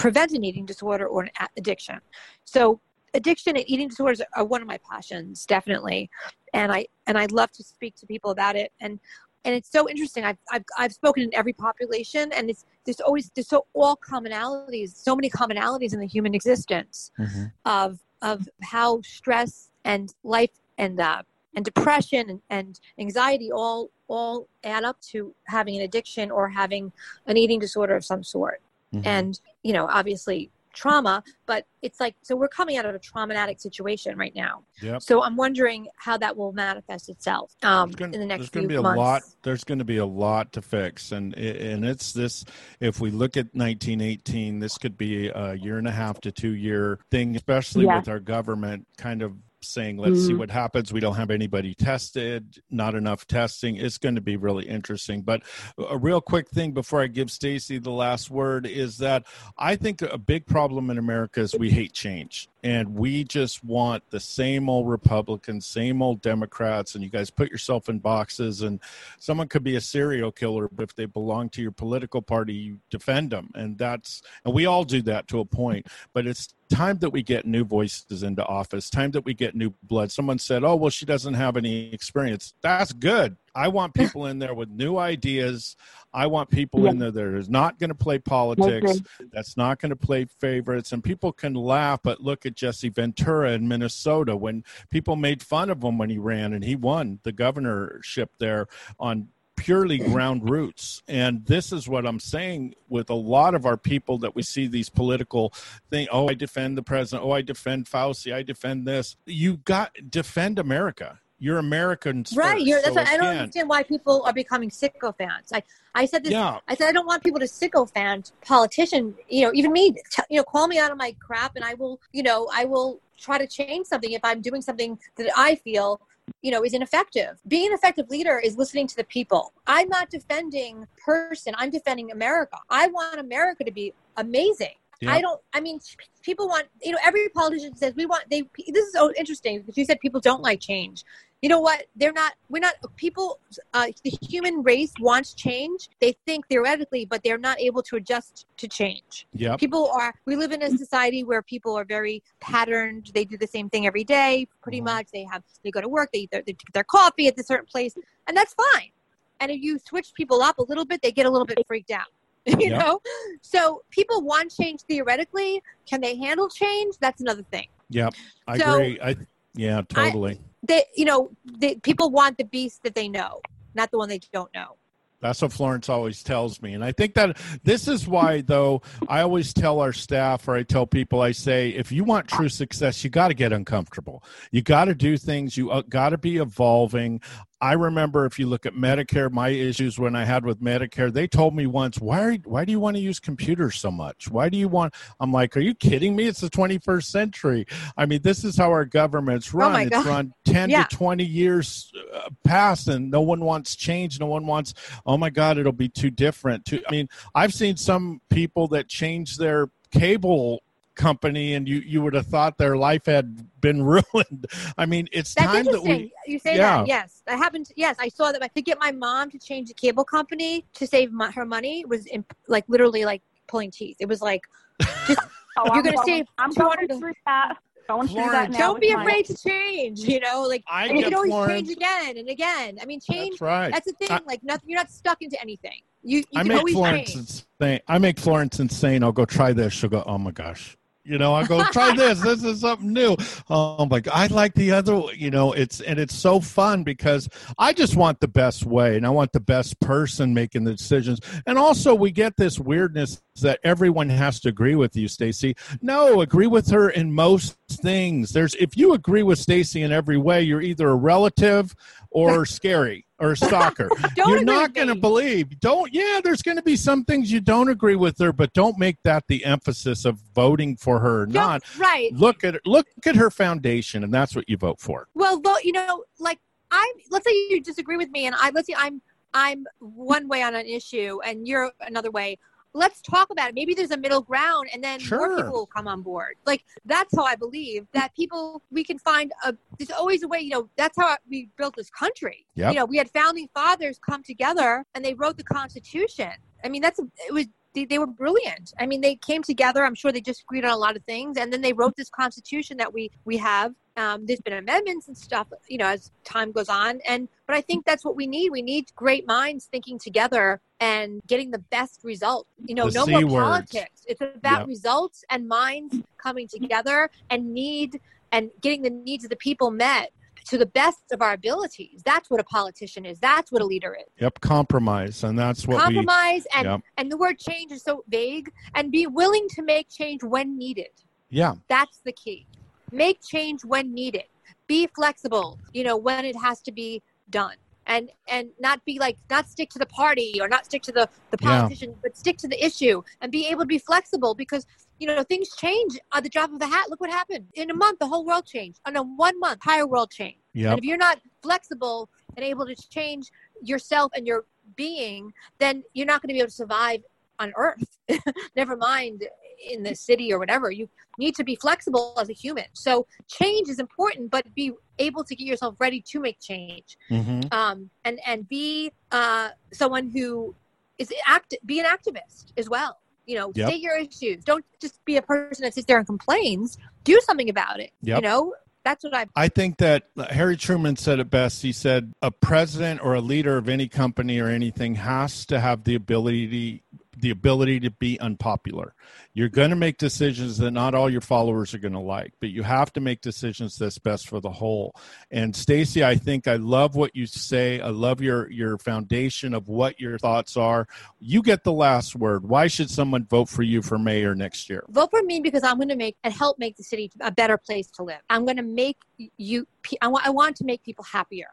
[0.02, 2.00] prevent an eating disorder or an addiction.
[2.44, 2.82] So
[3.14, 6.10] addiction and eating disorders are one of my passions, definitely,
[6.54, 8.72] and I and I love to speak to people about it.
[8.82, 9.00] And
[9.46, 10.24] and it's so interesting.
[10.24, 14.96] I've I've, I've spoken in every population, and it's there's always there's so all commonalities,
[14.96, 17.52] so many commonalities in the human existence Mhm.
[17.66, 21.22] of of how stress and life and uh,
[21.56, 26.92] and depression and, and anxiety all all add up to having an addiction or having
[27.28, 28.62] an eating disorder of some sort
[28.94, 29.06] Mhm.
[29.06, 33.60] and you know obviously trauma but it's like so we're coming out of a traumatic
[33.60, 35.02] situation right now Yep.
[35.02, 38.64] so i'm wondering how that will manifest itself um, gonna- in the next there's going
[38.64, 41.84] to be a months lot there's going to be a lot to fix and and
[41.84, 42.46] it's this
[42.80, 46.56] if we look at 1918 this could be a year and a half to two
[46.56, 47.98] year thing especially Yeah.
[48.00, 50.40] with our government kind of saying let's see Mhm.
[50.40, 50.92] what happens.
[50.92, 53.76] We don't have anybody tested not enough testing.
[53.78, 55.22] It's going to be really interesting.
[55.22, 55.44] But
[55.90, 59.24] a real quick thing before i give stacy the last word is that
[59.58, 64.04] i think a big problem in america is we hate change and we just want
[64.10, 68.80] the same old republicans same old democrats and you guys put yourself in boxes and
[69.20, 72.80] someone could be a serial killer but if they belong to your political party you
[72.90, 73.50] defend them.
[73.56, 77.22] And that's and we all do that to a point but it's time that we
[77.22, 80.12] get new voices into office time that we get new blood.
[80.12, 82.54] Someone said oh well she doesn't have any experience.
[82.62, 85.76] That's good i want people in there with new ideas.
[86.14, 89.92] I want people in there that is not going to play politics that's not going
[89.92, 94.66] to play favorites and people can laugh but look at jesse ventura in minnesota when
[94.90, 98.68] people made fun of him when he ran and he won the governorship there
[99.00, 99.30] on
[99.62, 101.04] purely ground roots.
[101.08, 104.68] And this is what i'm saying with a lot of our people that we see
[104.68, 105.54] these political
[105.90, 107.26] thing oh i defend the president.
[107.26, 108.34] Oh i defend fauci.
[108.34, 109.16] I defend this.
[109.26, 112.66] You got defend america you're americans right first.
[112.66, 115.62] you're, that's So what, i don't understand why people are becoming sycophants i
[115.94, 119.14] i said this yeah I said I don't want people to sycophant politician.
[119.28, 119.92] You know, even me.
[119.92, 122.00] T- you know, call me out of my crap, and I will.
[122.14, 126.00] You know, I will try to change something if I'm doing something that I feel.
[126.42, 127.40] You know, is ineffective.
[127.48, 129.52] Being an effective leader is listening to the people.
[129.68, 131.54] I'm not defending person.
[131.58, 132.58] I'm defending America.
[132.70, 134.76] I want America to be amazing.
[135.02, 135.14] Yeah.
[135.14, 135.42] I don't.
[135.52, 135.80] I mean,
[136.22, 136.68] people want.
[136.82, 138.30] You know, every politician says we want.
[138.30, 138.44] They.
[138.68, 141.04] This is so interesting because you said people don't like change.
[141.42, 141.86] You know what?
[141.96, 142.34] They're not.
[142.50, 142.74] We're not.
[142.98, 143.40] People.
[143.74, 145.90] Uh, the human race wants change.
[146.00, 149.26] They think theoretically, but they're not able to adjust to change.
[149.34, 150.14] yep People are.
[150.26, 153.10] We live in a society where people are very patterned.
[153.16, 154.86] They do the same thing every day, pretty Mhm.
[154.86, 155.08] much.
[155.12, 155.44] They have.
[155.64, 156.10] They go to work.
[156.14, 157.96] They eat their, they get their coffee at a certain place,
[158.28, 158.92] and that's fine.
[159.40, 161.92] And if you switch people up a little bit, they get a little bit freaked
[161.92, 162.06] out.
[162.46, 162.80] You Yep.
[162.80, 163.02] know,
[163.42, 165.62] so people want change theoretically.
[165.88, 166.96] Can they handle change?
[167.00, 167.68] That's another thing.
[167.90, 168.10] yeah
[168.48, 169.00] I So- agree.
[169.02, 169.16] I
[169.56, 170.40] yeah, totally.
[170.64, 173.42] They, you know, they, people want the beast that they know,
[173.74, 174.78] not the one they don't know.
[175.22, 176.74] That's what Florence always tells me.
[176.74, 180.64] And I think that this is why, though, I always tell our staff or I
[180.64, 184.24] tell people, I say, if you want true success, you got to get uncomfortable.
[184.50, 187.22] You got to do things, you uh, got to be evolving.
[187.62, 191.28] I remember if you look at Medicare, my issues when I had with Medicare, they
[191.28, 194.30] told me once, why, are, why do you want to use computers so much?
[194.30, 194.94] Why do you want?
[195.20, 196.26] I'm like, are you kidding me?
[196.26, 197.66] It's the 21st century.
[197.96, 199.76] I mean, this is how our government's run.
[199.76, 200.06] Oh it's God.
[200.06, 200.84] run 10 Yeah.
[200.84, 204.20] to 20 years uh, past, and no one wants change.
[204.20, 204.74] No one wants
[205.06, 208.88] oh my god it'll be too different too i mean i've seen some people that
[208.88, 210.62] change their cable
[210.96, 214.46] company and you you would have thought their life had been ruined
[214.78, 216.78] i mean it's That's time that we you say yeah.
[216.80, 216.88] that.
[216.88, 217.68] Yes, I happened.
[217.76, 218.56] Yes, I saw that.
[218.56, 222.06] To get my mom to change the cable company to save my, her money was
[222.08, 223.98] imp- like literally like pulling teeth.
[224.00, 224.42] It was like
[225.08, 225.20] just
[225.58, 227.56] Oh, You're I'm gonna going- save I'm going 200 through that.
[227.90, 228.58] Going through that now.
[228.58, 230.00] don't with be my- afraid to change.
[230.00, 232.78] You know, like I and you get can always Florence- change again and again.
[232.82, 233.32] I mean, change.
[233.32, 234.12] that's right That's the thing.
[234.12, 234.70] I- like nothing.
[234.70, 235.80] You're not stuck into anything.
[236.04, 237.18] You you I can make always Florence change.
[237.60, 237.80] insane.
[237.88, 239.04] I make Florence insane.
[239.04, 239.74] I'll go try this.
[239.74, 240.78] She'll go, oh my gosh.
[241.04, 242.22] You know, I go try this.
[242.22, 243.16] This is something new.
[243.50, 245.02] Oh my god, I like the other.
[245.16, 247.28] You know, it's and it's so fun because
[247.58, 251.20] I just want the best way, and I want the best person making the decisions.
[251.48, 255.56] And also, we get this weirdness that everyone has to agree with you, Stacy.
[255.82, 258.32] No, agree with her in most things.
[258.32, 261.74] There's if you agree with Stacy in every way, you're either a relative
[262.10, 263.90] or scary or stalker.
[264.16, 265.60] Don't You're not going to believe.
[265.60, 265.94] Don't.
[265.94, 268.98] Yeah, there's going to be some things you don't agree with her, but don't make
[269.04, 271.62] that the emphasis of voting for her or not.
[271.78, 272.12] right.
[272.14, 275.08] Look at look at her foundation, and that's what you vote for.
[275.14, 275.60] Well, vote.
[275.64, 276.40] You know, like
[276.72, 276.90] I'm.
[277.10, 279.02] Let's say you disagree with me, and I let's say I'm
[279.34, 282.38] I'm one way on an issue, and you're another way.
[282.74, 283.56] Let's talk about it.
[283.56, 285.28] Maybe there's a middle ground, and then Sure.
[285.28, 286.36] more people will come on board.
[286.46, 289.54] Like that's how I believe that people we can find a.
[289.78, 290.40] There's always a way.
[290.40, 292.46] You know, that's how we built this country.
[292.56, 292.74] Yep.
[292.74, 296.32] You know, we had founding fathers come together, and they wrote the Constitution.
[296.64, 297.48] I mean, that's it was.
[297.74, 298.74] They, they were brilliant.
[298.80, 299.86] I mean, they came together.
[299.86, 302.78] I'm sure they disagreed on a lot of things, and then they wrote this Constitution
[302.78, 303.74] that we we have.
[303.98, 307.00] Um, there's been amendments and stuff, you know, as time goes on.
[307.08, 308.50] And but I think that's what we need.
[308.52, 312.48] We need great minds thinking together and getting the best result.
[312.68, 313.72] You know, The no C more words.
[313.72, 314.02] politics.
[314.08, 314.68] It's about Yep.
[314.68, 318.00] results and minds coming together and need
[318.32, 320.12] and getting the needs of the people met
[320.48, 322.02] to the best of our abilities.
[322.06, 323.20] That's what a politician is.
[323.20, 326.82] That's what a leader is Yep, compromise, and that's what compromise and Yep.
[326.98, 330.90] and the word change is so vague and be willing to make change when needed.
[331.30, 332.48] Yeah, that's the key
[332.92, 334.24] make change when needed
[334.68, 337.56] be flexible you know when it has to be done
[337.88, 341.08] and and not be like not stick to the party or not stick to the
[341.32, 341.62] the Yeah.
[341.62, 344.66] politician but stick to the issue and be able to be flexible because
[345.00, 347.74] you know things change at the drop of a hat look what happened in a
[347.74, 350.72] month the whole world changed in a one month entire world changed Yep.
[350.72, 356.06] and if you're not flexible and able to change yourself and your being, then you're
[356.06, 357.02] not going to be able to survive
[357.40, 357.98] on Earth.
[358.56, 359.24] Never mind
[359.70, 360.72] in the city or whatever.
[360.72, 362.66] You need to be flexible as a human.
[362.74, 366.98] So change is important, but be able to get yourself ready to make change.
[367.10, 370.56] hmm Um, and and be uh, someone who
[370.98, 372.98] is act be an activist as well.
[373.26, 373.68] You know, Yep.
[373.68, 374.44] state your issues.
[374.44, 376.78] Don't just be a person that sits there and complains.
[377.04, 377.92] Do something about it.
[378.02, 378.18] Yep.
[378.18, 381.62] You know, that's what I I think that Harry Truman said it best.
[381.62, 385.84] He said, "A president or a leader of any company or anything has to have
[385.84, 386.84] the ability
[387.18, 388.94] the ability to be unpopular.
[389.34, 392.50] You're going to make decisions that not all your followers are going to like, but
[392.50, 394.96] you have to make decisions that's best for the whole."
[395.30, 397.82] And Stacy, I think I love what you say.
[397.82, 400.88] I love your your foundation of what your thoughts are.
[401.20, 402.48] You get the last word.
[402.48, 404.86] Why should someone vote for you for mayor next year?
[405.02, 407.58] vote for me because I'm going to make and help make the city a better
[407.58, 408.20] place to live.
[408.30, 408.98] I'm going to make
[409.38, 409.68] you.
[410.02, 410.26] I want.
[410.26, 411.48] I want to make people happier.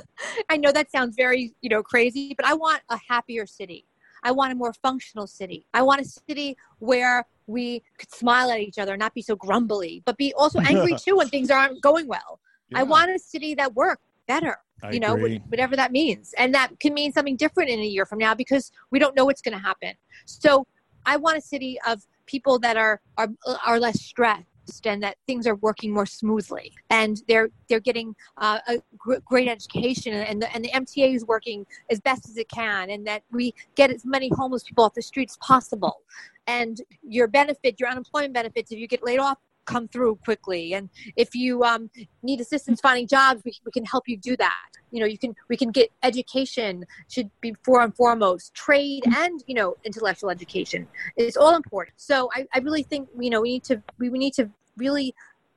[0.48, 3.86] I know that sounds very you know crazy, but I want a happier city.
[4.22, 5.66] I want a more functional city.
[5.74, 10.02] I want a city where we could smile at each other, not be so grumbly,
[10.04, 12.40] but be also angry too when things aren't going well.
[12.74, 15.40] I want a city that works better I you know, agree.
[15.48, 16.34] whatever that means.
[16.36, 19.24] And that can mean something different in a year from now because we don't know
[19.24, 19.94] what's going to happen.
[20.26, 20.66] So
[21.06, 23.28] I want a city of people that are are,
[23.66, 24.46] are less stressed
[24.84, 26.72] and that things are working more smoothly.
[26.90, 31.24] And they're they're getting uh, a gr- great education and the, and the MTA is
[31.24, 34.94] working as best as it can and that we get as many homeless people off
[34.94, 36.02] the streets possible.
[36.46, 40.74] And your benefit your unemployment benefits if you get laid off come through quickly.
[40.74, 41.90] And if you um,
[42.22, 44.68] need assistance finding jobs we, we can help you do that.
[44.90, 48.54] You know you can we can get education should be for and foremost.
[48.54, 50.86] Trade and you know intellectual education
[51.16, 51.94] it's all important.
[51.96, 55.14] So i, I really think you know we need to we, we need to really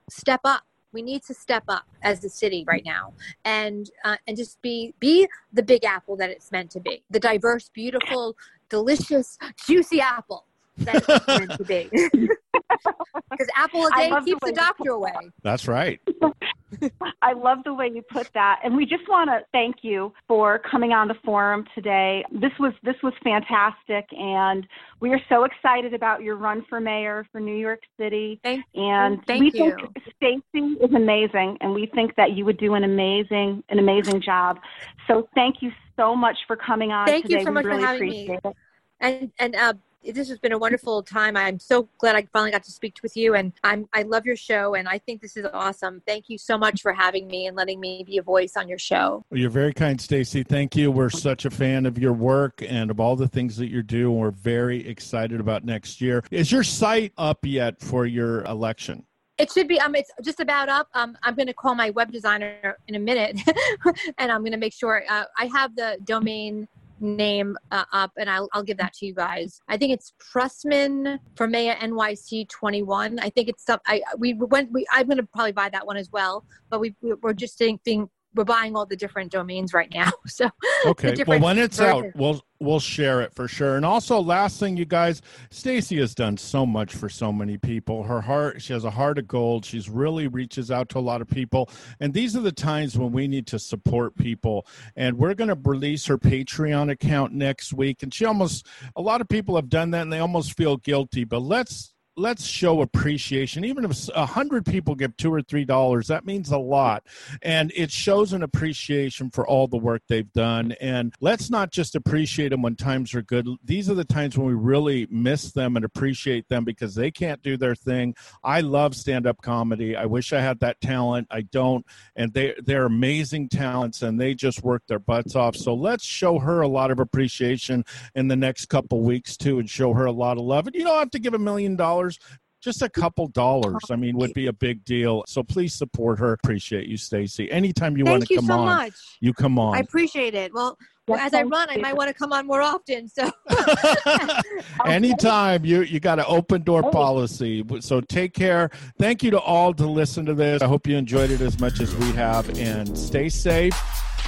[0.09, 0.63] step up.
[0.93, 3.11] We need to step up as the city right now
[3.43, 7.03] and uh, and just be be the big apple that it's meant to be.
[7.09, 8.35] The diverse beautiful
[8.69, 9.37] delicious
[9.67, 10.45] juicy apple
[10.77, 11.89] that it's meant to be
[13.31, 15.13] because apple a I day love the keeps the you doctor away
[15.43, 15.99] That's right.
[17.21, 20.59] I love the way you put that, and we just want to thank you for
[20.59, 22.23] coming on the forum today.
[22.31, 24.67] This was this was fantastic, and
[24.99, 28.39] we are so excited about your run for mayor for New York City.
[28.43, 29.75] Thank- and thank we you.
[29.77, 34.21] think Stacy is amazing, and we think that you would do an amazing an amazing
[34.21, 34.59] job.
[35.07, 38.09] So thank you so much for coming on Thank you so we much for having
[38.09, 38.29] me.
[38.43, 38.55] it.
[38.99, 39.73] and and uh,
[40.13, 41.37] this has been a wonderful time.
[41.37, 44.35] I'm so glad I finally got to speak with you, and I'm I love your
[44.35, 46.01] show, and I think this is awesome.
[46.05, 48.77] Thank you so much for having me and letting me be a voice on your
[48.77, 49.23] show.
[49.29, 50.43] Well, you're very kind, Stacy.
[50.43, 50.91] Thank you.
[50.91, 54.17] We're such a fan of your work and of all the things that you're doing.
[54.17, 56.23] We're very excited about next year.
[56.31, 59.05] Is your site up yet for your election?
[59.37, 59.79] It should be.
[59.81, 60.87] Um, it's just about up.
[60.93, 63.37] Um, I'm going to call my web designer in a minute,
[64.17, 66.67] and I'm going to make sure uh, I have the domain
[66.99, 69.59] name uh, up and I'll, I'll give that to you guys.
[69.67, 73.19] I think it's Prussman for Maya NYC 21.
[73.19, 75.97] I think it's some, I, we went, we, I'm going to probably buy that one
[75.97, 80.11] as well, but we, we're just thinking, we're buying all the different domains right now.
[80.27, 80.49] So
[80.85, 82.05] okay, well, when it's versions.
[82.07, 83.75] out, we'll we'll share it for sure.
[83.75, 88.03] And also, last thing, you guys, Stacy has done so much for so many people.
[88.03, 89.65] Her heart, she has a heart of gold.
[89.65, 91.69] She's really reaches out to a lot of people.
[91.99, 94.67] And these are the times when we need to support people.
[94.95, 98.03] And we're going to release her Patreon account next week.
[98.03, 101.23] And she almost, a lot of people have done that and they almost feel guilty.
[101.23, 103.65] But let's let's show appreciation.
[103.65, 107.03] Even if a hundred people give two or three dollars that means a lot.
[107.41, 110.73] And it shows an appreciation for all the work they've done.
[110.79, 113.47] And let's not just appreciate them when times are good.
[113.63, 117.41] These are the times when we really miss them and appreciate them because they can't
[117.41, 118.15] do their thing.
[118.43, 119.95] I love stand-up comedy.
[119.95, 121.27] I wish i had that talent.
[121.31, 121.85] I don't.
[122.15, 125.55] And they they're amazing talents and they just work their butts off.
[125.55, 127.83] So let's show her a lot of appreciation
[128.15, 130.67] in the next couple weeks too and show her a lot of love.
[130.67, 132.19] And you don't have to give a million dollars dollars
[132.61, 136.33] just a couple dollars i mean would be a big deal so please support her
[136.33, 138.93] appreciate you stacy anytime you want to come so on much.
[139.19, 140.77] you come on i appreciate it well
[141.19, 143.07] as I run, I might want to come on more often.
[143.07, 143.29] So,
[144.87, 147.63] anytime you you got an open door policy.
[147.81, 148.71] So take care.
[148.97, 150.63] Thank you to all to listen to this.
[150.63, 153.79] I hope you enjoyed it as much as we have, and stay safe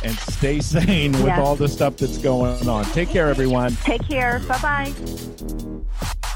[0.03, 1.39] and stay sane with yes.
[1.39, 2.86] all the stuff that's going on.
[2.86, 3.75] Take care, everyone.
[3.78, 4.39] Take care.
[4.47, 6.34] Bye bye.